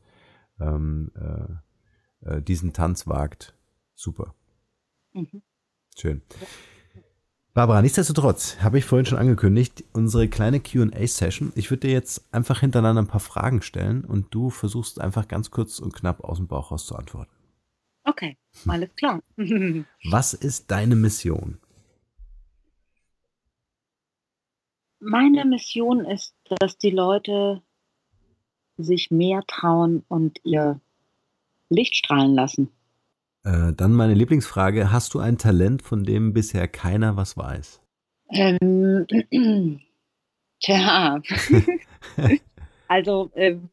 ähm, 0.60 1.10
äh, 1.14 2.36
äh, 2.36 2.42
diesen 2.42 2.72
Tanz 2.72 3.06
wagt. 3.06 3.54
Super. 3.94 4.34
Mhm. 5.12 5.42
Schön. 5.96 6.22
Barbara, 7.54 7.82
nichtsdestotrotz 7.82 8.62
habe 8.62 8.78
ich 8.78 8.86
vorhin 8.86 9.04
schon 9.04 9.18
angekündigt, 9.18 9.84
unsere 9.92 10.26
kleine 10.26 10.58
QA-Session. 10.58 11.52
Ich 11.54 11.70
würde 11.70 11.86
dir 11.86 11.92
jetzt 11.92 12.32
einfach 12.32 12.60
hintereinander 12.60 13.02
ein 13.02 13.08
paar 13.08 13.20
Fragen 13.20 13.60
stellen 13.60 14.06
und 14.06 14.34
du 14.34 14.48
versuchst 14.48 14.98
einfach 14.98 15.28
ganz 15.28 15.50
kurz 15.50 15.78
und 15.78 15.92
knapp 15.92 16.24
aus 16.24 16.38
dem 16.38 16.46
Bauch 16.46 16.70
raus 16.70 16.86
zu 16.86 16.96
antworten. 16.96 17.30
Okay, 18.04 18.38
alles 18.66 18.88
klar. 18.96 19.22
Was 20.10 20.32
ist 20.32 20.70
deine 20.70 20.96
Mission? 20.96 21.58
Meine 24.98 25.44
Mission 25.44 26.06
ist, 26.06 26.34
dass 26.58 26.78
die 26.78 26.90
Leute 26.90 27.60
sich 28.78 29.10
mehr 29.10 29.42
trauen 29.46 30.04
und 30.08 30.40
ihr 30.42 30.80
Licht 31.68 31.96
strahlen 31.96 32.34
lassen. 32.34 32.70
Äh, 33.44 33.72
dann 33.74 33.92
meine 33.92 34.14
Lieblingsfrage: 34.14 34.92
Hast 34.92 35.14
du 35.14 35.18
ein 35.18 35.38
Talent, 35.38 35.82
von 35.82 36.04
dem 36.04 36.32
bisher 36.32 36.68
keiner 36.68 37.16
was 37.16 37.36
weiß? 37.36 37.80
Ähm, 38.30 39.06
tja. 40.60 41.20
also, 42.88 43.30
ähm, 43.34 43.68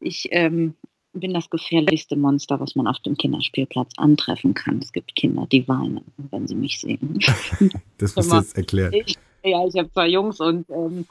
ich 0.00 0.28
ähm, 0.30 0.74
bin 1.12 1.34
das 1.34 1.50
gefährlichste 1.50 2.16
Monster, 2.16 2.60
was 2.60 2.76
man 2.76 2.86
auf 2.86 3.00
dem 3.00 3.16
Kinderspielplatz 3.16 3.92
antreffen 3.96 4.54
kann. 4.54 4.78
Es 4.78 4.92
gibt 4.92 5.16
Kinder, 5.16 5.46
die 5.50 5.66
weinen, 5.66 6.04
wenn 6.30 6.46
sie 6.46 6.54
mich 6.54 6.80
sehen. 6.80 7.18
das 7.98 8.16
musst 8.16 8.32
du 8.32 8.36
jetzt 8.36 8.56
erklären. 8.56 8.92
Ich, 8.92 9.18
ja, 9.42 9.66
ich 9.66 9.76
habe 9.76 9.90
zwei 9.92 10.08
Jungs 10.08 10.40
und 10.40 10.68
ähm, 10.70 11.06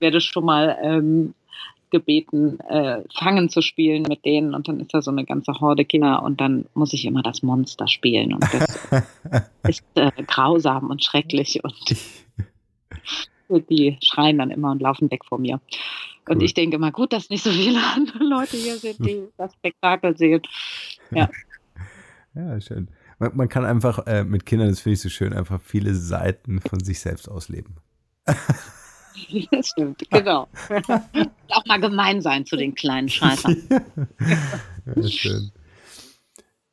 werde 0.00 0.20
schon 0.20 0.44
mal 0.44 0.76
ähm, 0.82 1.34
gebeten, 1.94 2.58
äh, 2.68 3.04
Fangen 3.16 3.48
zu 3.48 3.62
spielen 3.62 4.02
mit 4.02 4.24
denen 4.24 4.52
und 4.52 4.66
dann 4.66 4.80
ist 4.80 4.92
da 4.92 5.00
so 5.00 5.12
eine 5.12 5.24
ganze 5.24 5.52
Horde 5.60 5.84
Kinder 5.84 6.24
und 6.24 6.40
dann 6.40 6.66
muss 6.74 6.92
ich 6.92 7.04
immer 7.04 7.22
das 7.22 7.44
Monster 7.44 7.86
spielen 7.86 8.34
und 8.34 8.42
das 8.52 9.48
ist 9.68 9.84
äh, 9.94 10.10
grausam 10.26 10.90
und 10.90 11.04
schrecklich 11.04 11.62
und 11.62 11.74
die 13.70 13.96
schreien 14.02 14.38
dann 14.38 14.50
immer 14.50 14.72
und 14.72 14.82
laufen 14.82 15.08
weg 15.12 15.24
vor 15.24 15.38
mir. 15.38 15.60
Cool. 16.26 16.34
Und 16.34 16.42
ich 16.42 16.52
denke 16.52 16.76
immer, 16.76 16.90
gut, 16.90 17.12
dass 17.12 17.30
nicht 17.30 17.44
so 17.44 17.50
viele 17.50 17.78
andere 17.94 18.24
Leute 18.24 18.56
hier 18.56 18.76
sind, 18.76 18.98
die 18.98 19.28
das 19.36 19.52
Spektakel 19.54 20.16
sehen. 20.16 20.42
Ja. 21.12 21.30
Ja, 22.34 22.60
schön. 22.60 22.88
Man, 23.20 23.36
man 23.36 23.48
kann 23.48 23.64
einfach 23.64 24.04
äh, 24.08 24.24
mit 24.24 24.44
Kindern, 24.44 24.68
das 24.68 24.80
finde 24.80 24.94
ich 24.94 25.00
so 25.00 25.08
schön, 25.10 25.32
einfach 25.32 25.60
viele 25.60 25.94
Seiten 25.94 26.60
von 26.60 26.80
sich 26.80 26.98
selbst 26.98 27.28
ausleben. 27.28 27.76
Das 29.50 29.68
stimmt, 29.68 30.02
genau. 30.10 30.48
auch 31.48 31.66
mal 31.66 31.80
gemein 31.80 32.20
sein 32.20 32.46
zu 32.46 32.56
den 32.56 32.74
kleinen 32.74 33.08
Scheißern. 33.08 33.56
ja, 34.96 35.08
schön. 35.08 35.52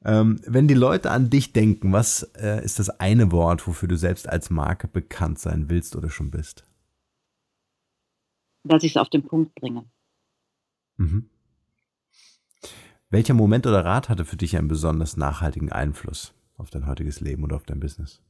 Ähm, 0.04 0.42
wenn 0.48 0.68
die 0.68 0.74
Leute 0.74 1.12
an 1.12 1.30
dich 1.30 1.54
denken, 1.54 1.94
was 1.94 2.24
äh, 2.36 2.64
ist 2.64 2.80
das 2.80 2.90
eine 2.90 3.32
Wort, 3.32 3.68
wofür 3.68 3.88
du 3.88 3.98
selbst 3.98 4.28
als 4.28 4.50
Marke 4.50 4.88
bekannt 4.88 5.38
sein 5.38 5.70
willst 5.70 5.96
oder 5.96 6.10
schon 6.10 6.32
bist? 6.32 6.66
Dass 8.64 8.84
ich 8.84 8.94
es 8.94 8.98
auf 8.98 9.10
den 9.10 9.24
Punkt 9.24 9.54
bringe. 9.56 9.86
Mhm. 10.98 11.30
Welcher 13.10 13.34
Moment 13.34 13.68
oder 13.68 13.84
Rat 13.84 14.10
hatte 14.10 14.26
für 14.26 14.38
dich 14.38 14.58
einen 14.58 14.70
besonders 14.70 15.18
nachhaltigen 15.18 15.72
Einfluss 15.72 16.34
auf 16.58 16.70
dein 16.70 16.88
heutiges 16.88 17.20
Leben 17.20 17.44
oder 17.44 17.58
auf 17.58 17.66
dein 17.66 17.80
Business? 17.80 18.22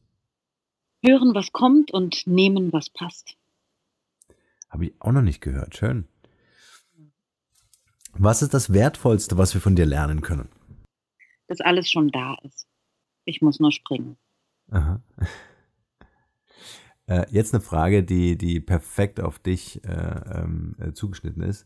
Hören, 1.03 1.33
was 1.33 1.51
kommt 1.51 1.91
und 1.91 2.27
nehmen, 2.27 2.73
was 2.73 2.89
passt. 2.89 3.37
Habe 4.71 4.85
ich 4.85 4.93
auch 4.99 5.11
noch 5.11 5.21
nicht 5.21 5.41
gehört. 5.41 5.75
Schön. 5.75 6.07
Was 8.13 8.41
ist 8.41 8.53
das 8.53 8.73
Wertvollste, 8.73 9.37
was 9.37 9.53
wir 9.53 9.61
von 9.61 9.75
dir 9.75 9.85
lernen 9.85 10.21
können? 10.21 10.49
Dass 11.47 11.59
alles 11.59 11.89
schon 11.89 12.09
da 12.09 12.35
ist. 12.43 12.67
Ich 13.25 13.41
muss 13.41 13.59
nur 13.59 13.71
springen. 13.71 14.17
Aha. 14.71 15.01
Äh, 17.07 17.25
jetzt 17.31 17.53
eine 17.53 17.61
Frage, 17.61 18.03
die, 18.03 18.37
die 18.37 18.61
perfekt 18.61 19.19
auf 19.19 19.39
dich 19.39 19.83
äh, 19.83 19.89
ähm, 19.89 20.75
äh, 20.79 20.93
zugeschnitten 20.93 21.41
ist. 21.41 21.65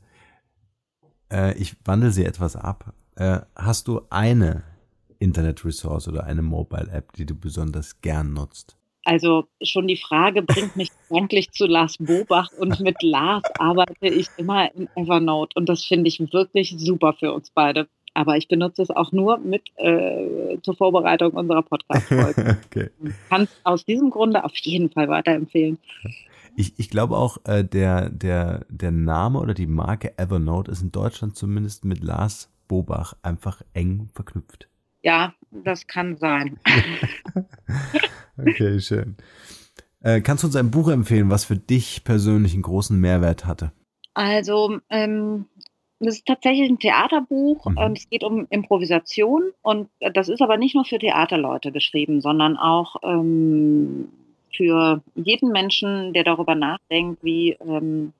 Äh, 1.31 1.55
ich 1.57 1.75
wandle 1.85 2.11
sie 2.11 2.25
etwas 2.25 2.55
ab. 2.55 2.95
Äh, 3.15 3.41
hast 3.53 3.87
du 3.87 4.07
eine 4.09 4.63
Internet-Resource 5.19 6.07
oder 6.07 6.23
eine 6.23 6.41
Mobile-App, 6.41 7.11
die 7.13 7.27
du 7.27 7.35
besonders 7.35 8.01
gern 8.01 8.33
nutzt? 8.33 8.77
Also 9.05 9.45
schon 9.61 9.87
die 9.87 9.97
Frage 9.97 10.41
bringt 10.41 10.75
mich 10.75 10.89
gedanklich 11.07 11.51
zu 11.51 11.67
Lars 11.67 11.97
Bobach 11.99 12.51
und 12.59 12.79
mit 12.79 13.03
Lars 13.03 13.43
arbeite 13.59 14.07
ich 14.07 14.27
immer 14.37 14.73
in 14.73 14.89
Evernote 14.95 15.57
und 15.57 15.69
das 15.69 15.85
finde 15.85 16.07
ich 16.07 16.19
wirklich 16.33 16.75
super 16.77 17.13
für 17.13 17.31
uns 17.31 17.51
beide. 17.51 17.87
Aber 18.15 18.35
ich 18.37 18.47
benutze 18.47 18.81
es 18.81 18.89
auch 18.89 19.11
nur 19.11 19.37
mit 19.37 19.63
äh, 19.75 20.57
zur 20.63 20.75
Vorbereitung 20.75 21.33
unserer 21.33 21.61
Podcast-Folge. 21.61 22.57
okay. 22.65 22.89
Kann 23.29 23.47
aus 23.63 23.85
diesem 23.85 24.09
Grunde 24.09 24.43
auf 24.43 24.55
jeden 24.55 24.89
Fall 24.89 25.07
weiterempfehlen. 25.07 25.77
Ich, 26.55 26.73
ich 26.77 26.89
glaube 26.89 27.17
auch, 27.17 27.37
äh, 27.43 27.63
der, 27.63 28.09
der, 28.09 28.65
der 28.69 28.91
Name 28.91 29.39
oder 29.39 29.53
die 29.53 29.67
Marke 29.67 30.17
Evernote 30.17 30.71
ist 30.71 30.81
in 30.81 30.91
Deutschland 30.91 31.35
zumindest 31.35 31.85
mit 31.85 32.03
Lars 32.03 32.49
Bobach 32.67 33.15
einfach 33.21 33.61
eng 33.73 34.09
verknüpft. 34.13 34.69
Ja, 35.05 35.35
das 35.51 35.85
kann 35.85 36.17
sein. 36.17 36.59
okay, 38.39 38.79
schön. 38.79 39.15
Äh, 40.01 40.21
kannst 40.21 40.41
du 40.41 40.47
uns 40.47 40.55
ein 40.55 40.71
Buch 40.71 40.89
empfehlen, 40.89 41.29
was 41.29 41.45
für 41.45 41.55
dich 41.55 42.03
persönlich 42.03 42.53
einen 42.53 42.63
großen 42.63 42.99
Mehrwert 42.99 43.45
hatte? 43.45 43.71
Also, 44.15 44.79
ähm, 44.89 45.45
das 45.99 46.15
ist 46.15 46.25
tatsächlich 46.25 46.67
ein 46.71 46.79
Theaterbuch. 46.79 47.67
Mhm. 47.67 47.93
Es 47.93 48.09
geht 48.09 48.23
um 48.23 48.47
Improvisation 48.49 49.51
und 49.61 49.89
das 50.15 50.27
ist 50.27 50.41
aber 50.41 50.57
nicht 50.57 50.73
nur 50.73 50.85
für 50.85 50.97
Theaterleute 50.97 51.71
geschrieben, 51.71 52.19
sondern 52.19 52.57
auch 52.57 52.95
ähm, 53.03 54.09
für 54.55 55.03
jeden 55.13 55.51
Menschen, 55.51 56.13
der 56.13 56.23
darüber 56.23 56.55
nachdenkt, 56.55 57.23
wie 57.23 57.51
ähm, 57.51 58.11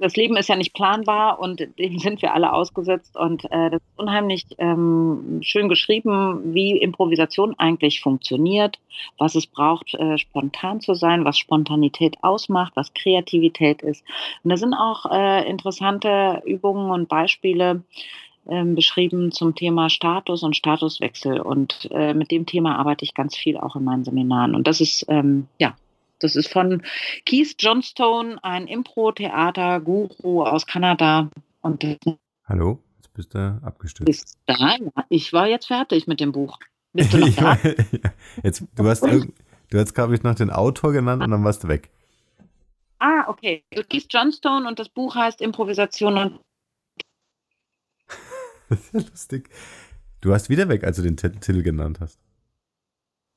das 0.00 0.16
Leben 0.16 0.36
ist 0.36 0.48
ja 0.48 0.56
nicht 0.56 0.74
planbar 0.74 1.40
und 1.40 1.60
dem 1.78 1.98
sind 1.98 2.22
wir 2.22 2.34
alle 2.34 2.52
ausgesetzt. 2.52 3.16
Und 3.16 3.44
äh, 3.46 3.70
das 3.70 3.80
ist 3.82 3.98
unheimlich 3.98 4.46
ähm, 4.58 5.40
schön 5.42 5.68
geschrieben, 5.68 6.54
wie 6.54 6.78
Improvisation 6.78 7.54
eigentlich 7.58 8.00
funktioniert, 8.00 8.78
was 9.18 9.34
es 9.34 9.46
braucht, 9.46 9.94
äh, 9.94 10.18
spontan 10.18 10.80
zu 10.80 10.94
sein, 10.94 11.24
was 11.24 11.38
Spontanität 11.38 12.16
ausmacht, 12.22 12.72
was 12.76 12.94
Kreativität 12.94 13.82
ist. 13.82 14.04
Und 14.44 14.50
da 14.50 14.56
sind 14.56 14.74
auch 14.74 15.06
äh, 15.10 15.48
interessante 15.48 16.42
Übungen 16.46 16.90
und 16.90 17.08
Beispiele 17.08 17.82
ähm, 18.48 18.74
beschrieben 18.74 19.32
zum 19.32 19.54
Thema 19.54 19.90
Status 19.90 20.42
und 20.42 20.56
Statuswechsel. 20.56 21.40
Und 21.40 21.88
äh, 21.92 22.14
mit 22.14 22.30
dem 22.30 22.46
Thema 22.46 22.78
arbeite 22.78 23.04
ich 23.04 23.14
ganz 23.14 23.36
viel 23.36 23.56
auch 23.56 23.76
in 23.76 23.84
meinen 23.84 24.04
Seminaren. 24.04 24.54
Und 24.54 24.66
das 24.66 24.80
ist, 24.80 25.04
ähm, 25.08 25.48
ja, 25.58 25.74
das 26.18 26.36
ist 26.36 26.52
von 26.52 26.82
Keith 27.24 27.54
Johnstone, 27.58 28.38
ein 28.42 28.66
Impro-Theater-Guru 28.66 30.42
aus 30.42 30.66
Kanada. 30.66 31.30
Und 31.60 31.84
Hallo, 32.44 32.82
jetzt 32.96 33.12
bist 33.14 33.34
du 33.34 33.60
abgestürzt. 33.62 34.06
Bist 34.06 34.38
da? 34.46 34.54
Ja, 34.56 35.04
ich 35.08 35.32
war 35.32 35.46
jetzt 35.46 35.66
fertig 35.66 36.06
mit 36.06 36.20
dem 36.20 36.32
Buch. 36.32 36.58
Bist 36.92 37.12
du 37.14 37.18
noch 37.18 37.34
da? 37.34 37.58
jetzt, 38.42 38.64
du 38.74 38.84
hast, 38.84 39.02
du 39.02 39.78
hast 39.78 39.94
glaube 39.94 40.14
ich, 40.14 40.22
noch 40.22 40.34
den 40.34 40.50
Autor 40.50 40.92
genannt 40.92 41.22
und 41.22 41.30
dann 41.30 41.44
warst 41.44 41.64
du 41.64 41.68
weg. 41.68 41.90
Ah, 42.98 43.28
okay. 43.28 43.62
Keith 43.70 44.06
Johnstone 44.10 44.66
und 44.66 44.78
das 44.78 44.88
Buch 44.88 45.14
heißt 45.14 45.40
Improvisation 45.40 46.18
und. 46.18 46.40
das 48.68 48.80
ist 48.80 48.94
ja 48.94 49.00
lustig. 49.00 49.50
Du 50.20 50.30
warst 50.30 50.50
wieder 50.50 50.68
weg, 50.68 50.82
als 50.82 50.96
du 50.96 51.02
den 51.02 51.16
Titel 51.16 51.62
genannt 51.62 52.00
hast. 52.00 52.18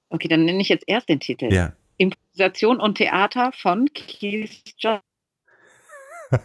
Okay, 0.10 0.28
dann 0.28 0.46
nenne 0.46 0.62
ich 0.62 0.70
jetzt 0.70 0.84
erst 0.88 1.10
den 1.10 1.20
Titel. 1.20 1.54
Ja. 1.54 1.74
Improvisation 2.02 2.80
und 2.80 2.96
Theater 2.96 3.52
von 3.54 3.88
Keith 3.94 4.74
John. 4.78 5.00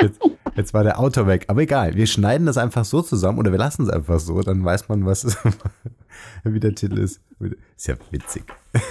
jetzt, 0.00 0.20
jetzt, 0.54 0.74
war 0.74 0.84
der 0.84 1.00
Autor 1.00 1.26
weg. 1.26 1.46
Aber 1.48 1.62
egal, 1.62 1.94
wir 1.94 2.06
schneiden 2.06 2.46
das 2.46 2.56
einfach 2.56 2.84
so 2.84 3.02
zusammen 3.02 3.38
oder 3.38 3.50
wir 3.50 3.58
lassen 3.58 3.82
es 3.82 3.90
einfach 3.90 4.20
so, 4.20 4.40
dann 4.42 4.64
weiß 4.64 4.88
man, 4.88 5.04
was 5.06 5.36
wie 6.44 6.60
der 6.60 6.74
Titel 6.74 6.98
ist. 6.98 7.20
Ist 7.76 7.88
ja 7.88 7.96
witzig. 8.10 8.44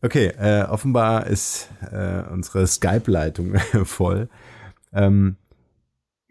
Okay, 0.00 0.28
äh, 0.38 0.62
offenbar 0.62 1.26
ist 1.26 1.70
äh, 1.90 2.22
unsere 2.30 2.68
Skype-Leitung 2.68 3.58
voll. 3.84 4.28
Ähm, 4.92 5.34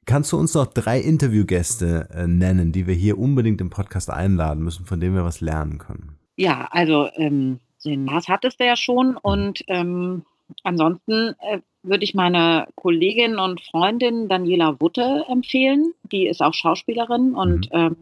kannst 0.06 0.32
du 0.32 0.38
uns 0.38 0.54
noch 0.54 0.68
drei 0.68 1.02
Interviewgäste 1.02 2.08
äh, 2.14 2.28
nennen, 2.28 2.72
die 2.72 2.88
wir 2.88 2.94
hier 2.94 3.18
unbedingt 3.20 3.60
im 3.60 3.70
Podcast 3.70 4.10
einladen 4.10 4.64
müssen, 4.64 4.86
von 4.86 5.02
denen 5.02 5.16
wir 5.16 5.26
was 5.26 5.42
lernen 5.42 5.80
können? 5.80 6.18
Ja, 6.38 6.68
also 6.72 7.10
ähm, 7.16 7.60
den 7.84 8.06
Mars 8.06 8.28
hattest 8.28 8.60
du 8.60 8.66
ja 8.66 8.76
schon 8.76 9.12
mhm. 9.12 9.20
und 9.22 9.64
ähm, 9.68 10.24
ansonsten 10.64 11.36
äh, 11.42 11.60
würde 11.84 12.04
ich 12.04 12.14
meine 12.14 12.68
Kollegin 12.76 13.40
und 13.40 13.62
Freundin 13.62 14.30
Daniela 14.30 14.80
Wutte 14.80 15.26
empfehlen. 15.30 15.94
Die 16.12 16.28
ist 16.28 16.42
auch 16.42 16.54
Schauspielerin 16.54 17.34
und 17.34 17.72
mhm. 17.74 17.80
ähm, 17.80 17.98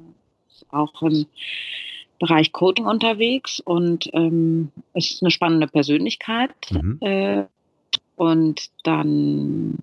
ist 0.50 0.66
auch 0.72 1.02
im 1.02 1.26
Bereich 2.20 2.52
Coaching 2.52 2.86
unterwegs 2.86 3.60
und 3.60 4.10
ähm, 4.14 4.72
ist 4.94 5.22
eine 5.22 5.32
spannende 5.32 5.68
Persönlichkeit. 5.68 6.52
Mhm. 6.72 6.98
Äh, 7.02 7.44
und 8.16 8.70
dann 8.84 9.80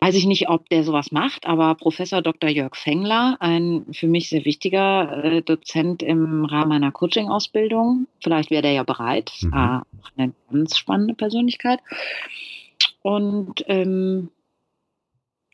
Weiß 0.00 0.14
ich 0.14 0.26
nicht, 0.26 0.48
ob 0.48 0.68
der 0.68 0.84
sowas 0.84 1.10
macht, 1.10 1.46
aber 1.46 1.74
Professor 1.74 2.22
Dr. 2.22 2.48
Jörg 2.48 2.76
Fengler, 2.76 3.36
ein 3.40 3.86
für 3.92 4.06
mich 4.06 4.28
sehr 4.28 4.44
wichtiger 4.44 5.24
äh, 5.24 5.42
Dozent 5.42 6.02
im 6.02 6.44
Rahmen 6.44 6.72
einer 6.72 6.92
Coaching-Ausbildung, 6.92 8.06
vielleicht 8.22 8.50
wäre 8.50 8.62
der 8.62 8.72
ja 8.72 8.84
bereit, 8.84 9.32
mhm. 9.40 9.54
ah, 9.54 9.82
eine 10.16 10.32
ganz 10.50 10.78
spannende 10.78 11.14
Persönlichkeit. 11.14 11.80
Und 13.02 13.64
ähm, 13.66 14.30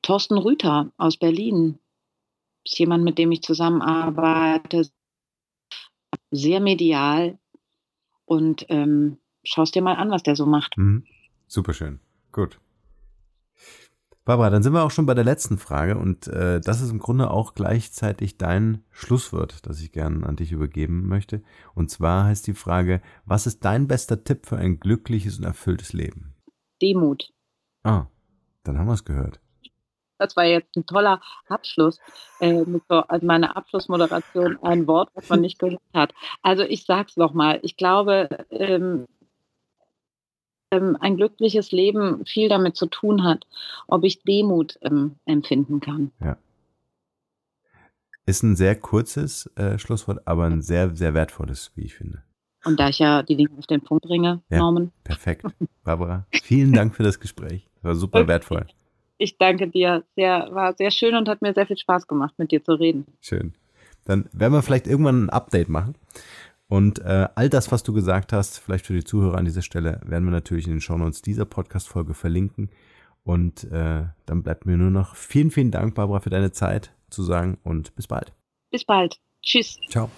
Thorsten 0.02 0.36
Rüther 0.36 0.92
aus 0.98 1.16
Berlin 1.16 1.78
ist 2.64 2.78
jemand, 2.78 3.04
mit 3.04 3.16
dem 3.16 3.32
ich 3.32 3.42
zusammenarbeite, 3.42 4.88
sehr 6.30 6.60
medial 6.60 7.38
und 8.26 8.66
ähm, 8.68 9.18
schaust 9.42 9.74
dir 9.74 9.82
mal 9.82 9.94
an, 9.94 10.10
was 10.10 10.22
der 10.22 10.36
so 10.36 10.46
macht. 10.46 10.76
Mhm. 10.76 11.04
Superschön. 11.46 12.00
Gut. 12.32 12.58
Barbara, 14.24 14.48
dann 14.48 14.62
sind 14.62 14.72
wir 14.72 14.82
auch 14.84 14.90
schon 14.90 15.04
bei 15.04 15.12
der 15.12 15.24
letzten 15.24 15.58
Frage 15.58 15.98
und 15.98 16.28
äh, 16.28 16.58
das 16.58 16.80
ist 16.80 16.90
im 16.90 16.98
Grunde 16.98 17.30
auch 17.30 17.52
gleichzeitig 17.54 18.38
dein 18.38 18.82
Schlusswort, 18.90 19.66
das 19.66 19.82
ich 19.82 19.92
gerne 19.92 20.24
an 20.26 20.36
dich 20.36 20.50
übergeben 20.50 21.06
möchte. 21.08 21.42
Und 21.74 21.90
zwar 21.90 22.24
heißt 22.24 22.46
die 22.46 22.54
Frage, 22.54 23.02
was 23.26 23.46
ist 23.46 23.66
dein 23.66 23.86
bester 23.86 24.24
Tipp 24.24 24.46
für 24.46 24.56
ein 24.56 24.80
glückliches 24.80 25.38
und 25.38 25.44
erfülltes 25.44 25.92
Leben? 25.92 26.34
Demut. 26.80 27.32
Ah, 27.82 28.06
dann 28.62 28.78
haben 28.78 28.86
wir 28.86 28.94
es 28.94 29.04
gehört. 29.04 29.40
Das 30.18 30.36
war 30.36 30.44
jetzt 30.44 30.74
ein 30.76 30.86
toller 30.86 31.20
Abschluss 31.48 31.98
äh, 32.40 32.64
mit 32.64 32.82
so, 32.88 33.00
also 33.00 33.26
meiner 33.26 33.56
Abschlussmoderation, 33.58 34.58
ein 34.62 34.86
Wort, 34.86 35.10
was 35.14 35.28
man 35.28 35.42
nicht 35.42 35.58
gehört 35.58 35.82
hat. 35.92 36.14
Also 36.40 36.62
ich 36.62 36.86
sage 36.86 37.08
es 37.10 37.16
nochmal, 37.18 37.58
ich 37.62 37.76
glaube, 37.76 38.28
ähm, 38.50 39.06
ähm, 40.74 40.96
ein 41.00 41.16
glückliches 41.16 41.72
Leben 41.72 42.24
viel 42.26 42.48
damit 42.48 42.76
zu 42.76 42.86
tun 42.86 43.24
hat, 43.24 43.46
ob 43.86 44.04
ich 44.04 44.22
Demut 44.22 44.78
ähm, 44.82 45.16
empfinden 45.24 45.80
kann. 45.80 46.10
Ja. 46.20 46.36
Ist 48.26 48.42
ein 48.42 48.56
sehr 48.56 48.74
kurzes 48.74 49.50
äh, 49.56 49.78
Schlusswort, 49.78 50.26
aber 50.26 50.44
ein 50.44 50.62
sehr, 50.62 50.96
sehr 50.96 51.12
wertvolles, 51.12 51.72
wie 51.74 51.84
ich 51.84 51.94
finde. 51.94 52.22
Und 52.64 52.80
da 52.80 52.88
ich 52.88 52.98
ja 52.98 53.22
die 53.22 53.36
Dinge 53.36 53.50
auf 53.58 53.66
den 53.66 53.82
Punkt 53.82 54.04
bringe, 54.04 54.40
ja, 54.48 54.58
Norman. 54.58 54.90
Perfekt. 55.04 55.44
Barbara, 55.84 56.26
vielen 56.32 56.72
Dank 56.72 56.94
für 56.94 57.02
das 57.02 57.20
Gespräch. 57.20 57.68
Das 57.76 57.84
war 57.84 57.94
super 57.94 58.26
wertvoll. 58.26 58.66
Ich 59.18 59.36
danke 59.36 59.68
dir. 59.68 60.04
Sehr, 60.16 60.48
war 60.52 60.74
sehr 60.74 60.90
schön 60.90 61.14
und 61.14 61.28
hat 61.28 61.42
mir 61.42 61.52
sehr 61.52 61.66
viel 61.66 61.76
Spaß 61.76 62.06
gemacht, 62.06 62.34
mit 62.38 62.50
dir 62.50 62.64
zu 62.64 62.72
reden. 62.72 63.06
Schön. 63.20 63.54
Dann 64.06 64.28
werden 64.32 64.52
wir 64.52 64.62
vielleicht 64.62 64.86
irgendwann 64.86 65.26
ein 65.26 65.30
Update 65.30 65.68
machen. 65.68 65.94
Und 66.68 67.00
äh, 67.00 67.28
all 67.34 67.50
das, 67.50 67.72
was 67.72 67.82
du 67.82 67.92
gesagt 67.92 68.32
hast, 68.32 68.58
vielleicht 68.58 68.86
für 68.86 68.94
die 68.94 69.04
Zuhörer 69.04 69.36
an 69.36 69.44
dieser 69.44 69.62
Stelle, 69.62 70.00
werden 70.04 70.24
wir 70.24 70.32
natürlich 70.32 70.66
in 70.66 70.72
den 70.72 70.80
Shownotes 70.80 71.20
dieser 71.22 71.44
Podcast-Folge 71.44 72.14
verlinken. 72.14 72.70
Und 73.22 73.64
äh, 73.64 74.04
dann 74.26 74.42
bleibt 74.42 74.66
mir 74.66 74.76
nur 74.76 74.90
noch 74.90 75.14
vielen, 75.14 75.50
vielen 75.50 75.70
Dank, 75.70 75.94
Barbara, 75.94 76.20
für 76.20 76.30
deine 76.30 76.52
Zeit 76.52 76.92
zu 77.10 77.22
sagen 77.22 77.58
und 77.62 77.94
bis 77.96 78.06
bald. 78.06 78.32
Bis 78.70 78.84
bald. 78.84 79.18
Tschüss. 79.42 79.78
Ciao. 79.88 80.10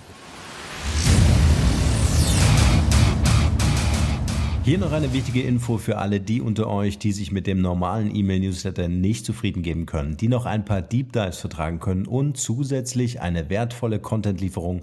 Hier 4.65 4.79
noch 4.79 4.91
eine 4.91 5.13
wichtige 5.13 5.43
Info 5.43 5.79
für 5.79 5.99
alle 5.99 6.21
die 6.21 6.41
unter 6.41 6.69
euch, 6.69 6.99
die 6.99 7.13
sich 7.13 7.31
mit 7.31 7.47
dem 7.47 7.61
normalen 7.61 8.13
E-Mail-Newsletter 8.13 8.89
nicht 8.89 9.25
zufrieden 9.25 9.63
geben 9.63 9.87
können, 9.87 10.17
die 10.17 10.27
noch 10.27 10.45
ein 10.45 10.65
paar 10.65 10.83
Deep 10.83 11.13
Dives 11.13 11.39
vertragen 11.39 11.79
können 11.79 12.07
und 12.07 12.37
zusätzlich 12.37 13.21
eine 13.21 13.49
wertvolle 13.49 14.01
Content-Lieferung 14.01 14.83